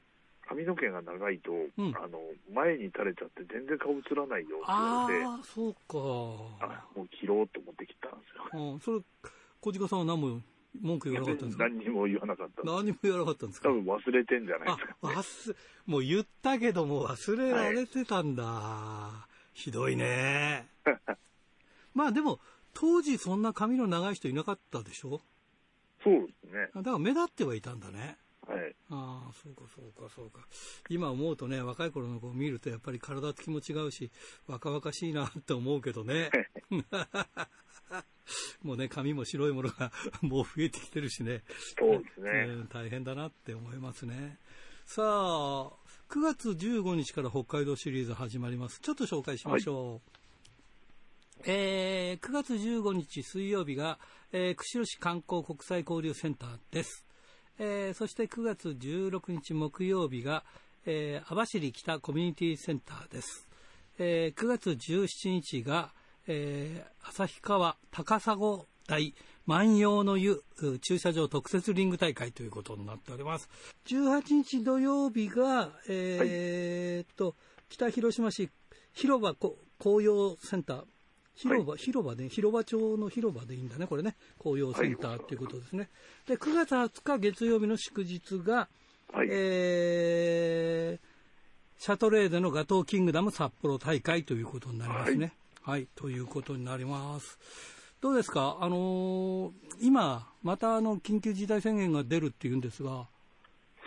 [0.46, 2.20] 髪の毛が長いと、うん、あの
[2.52, 5.78] 前に垂れちゃって全然顔映らないよって言われて、ああ、そうか。
[6.60, 8.72] あもう切ろうと思って切ったんですよ。
[8.72, 9.00] うん、それ、
[9.62, 10.42] 小鹿さんは何も
[10.82, 11.64] 文句言わなかったんですか？
[11.66, 12.62] 何にも言わなかった。
[12.62, 13.70] 何も言わなかったんですか？
[13.70, 18.42] 多分忘れてんじゃないですか、ね、忘もう言ったけども忘れられてたんだ。
[18.44, 20.68] はい、ひどいね。
[21.94, 22.38] まあでも、
[22.74, 25.22] 当時そんな髪の長い人いなかったでしょ？
[26.04, 26.68] そうですね。
[26.74, 28.18] だから目立ってはいたんだね。
[28.46, 28.76] はい。
[28.90, 30.46] ああ、そうか、そうか、そうか。
[30.90, 34.10] 今思うとね、若い頃の子を見ると、やっぱり体つきも違うし、
[34.46, 36.30] 若々しいなって思うけどね。
[38.62, 39.92] もうね、髪も白いものが
[40.22, 41.42] もう増えてきてるしね。
[41.78, 44.38] そうですね、大変だなって思いますね。
[44.86, 45.72] さあ、
[46.10, 48.80] 9月15日から北海道シリーズ始まります。
[48.80, 50.02] ちょっと紹介しましょ
[51.38, 51.40] う。
[51.40, 53.98] はい、えー、9月15日水曜日が、
[54.36, 57.04] えー、釧路市観光国際交流センターです。
[57.56, 60.42] えー、そして9月16日木曜日が、
[60.86, 63.48] えー、網走北コミュニティセンターです。
[63.96, 65.92] えー、9月17日が、
[66.26, 68.36] えー、旭川高砂
[68.88, 69.14] 台
[69.46, 70.42] 万葉の湯
[70.82, 73.48] 駐車場特設リング大会ということになっております。
[73.86, 77.34] 18日土曜日が、えー、はい、
[77.68, 78.50] 北広島市
[78.94, 79.36] 広場
[79.78, 80.93] 紅葉センター。
[81.34, 84.16] 広場、はい、広場で、広場町の広場でいいんだね、これね。
[84.38, 85.88] 紅葉センターっていうことですね。
[86.26, 88.68] で、9月20日月曜日の祝日が、
[89.12, 95.34] はい、えー、シャトレーゼのガトーキングダム札幌大会ということになりますね。
[95.62, 97.38] はい、ということになります。
[98.00, 103.08] どうですか、あのー、今、またあの緊急事態宣言が出るっていうんですが、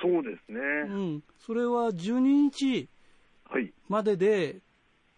[0.01, 2.89] そうですね、うん、それは12日
[3.87, 4.61] までで、はい、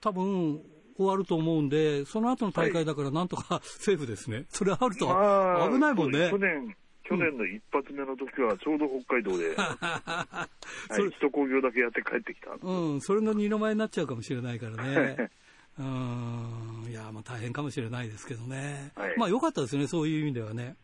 [0.01, 0.61] 多分
[0.99, 6.29] 終わると思うんで、その後の大会だからなんとかセーフですね、それあると危ないもんね。
[6.29, 10.47] 去年去年の一発目の時はちょうど北海道で、は
[10.91, 15.31] い、首都工業だけやって帰ってきたうん、それの二の舞になっちゃうかもしれないからね。
[15.79, 18.91] うん、いや、まあ大変かもしれないですけどね。
[18.95, 20.75] はい、まあ良かったですね、そういう意味ではね。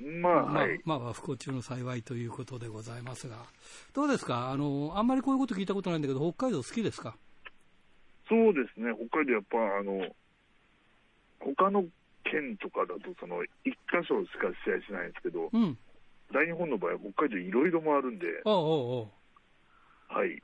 [0.00, 0.42] まあ、
[0.84, 3.36] まあ、まあ、不幸中の幸いということでございますが。
[3.94, 4.50] どうですか？
[4.50, 7.16] あの、あんまりこういうこと聞いたことないんだけど、北海道好きですか？
[8.28, 10.14] そうですね、北海道やっぱ、あの、
[11.40, 11.84] 他の
[12.24, 15.78] 県とかだと、その、一箇所しか試合しないんですけど、うん、
[16.32, 20.42] 大日本の場合は北海道いろいろ回るんで、あああはい。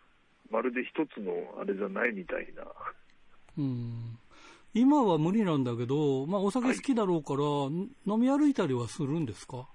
[0.51, 2.64] まるで一つのあれじゃないみたいな。
[3.59, 4.18] うん。
[4.74, 7.72] 今は無理なんだけど、まあお酒好きだろうから、はい、
[8.07, 9.66] 飲み歩いたりはするんですか？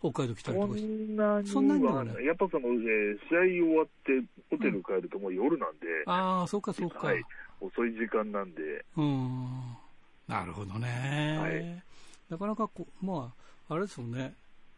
[0.00, 1.50] 北海道来たりとかして。
[1.50, 2.24] そんなにはね。
[2.24, 5.86] やっぱその、えー、試合終わってホテル帰るともう夜なんで。
[6.06, 7.22] うん、ああ、そっかそっか、はい。
[7.60, 8.84] 遅い時間なんで。
[8.96, 9.76] うん。
[10.26, 11.38] なるほどね。
[11.40, 11.82] はい。
[12.30, 13.32] なかなかこう、ま
[13.68, 14.34] あ、あれですもんね。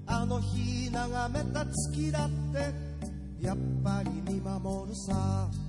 [0.07, 5.64] あの日眺めた月だってやっぱり見守るさ。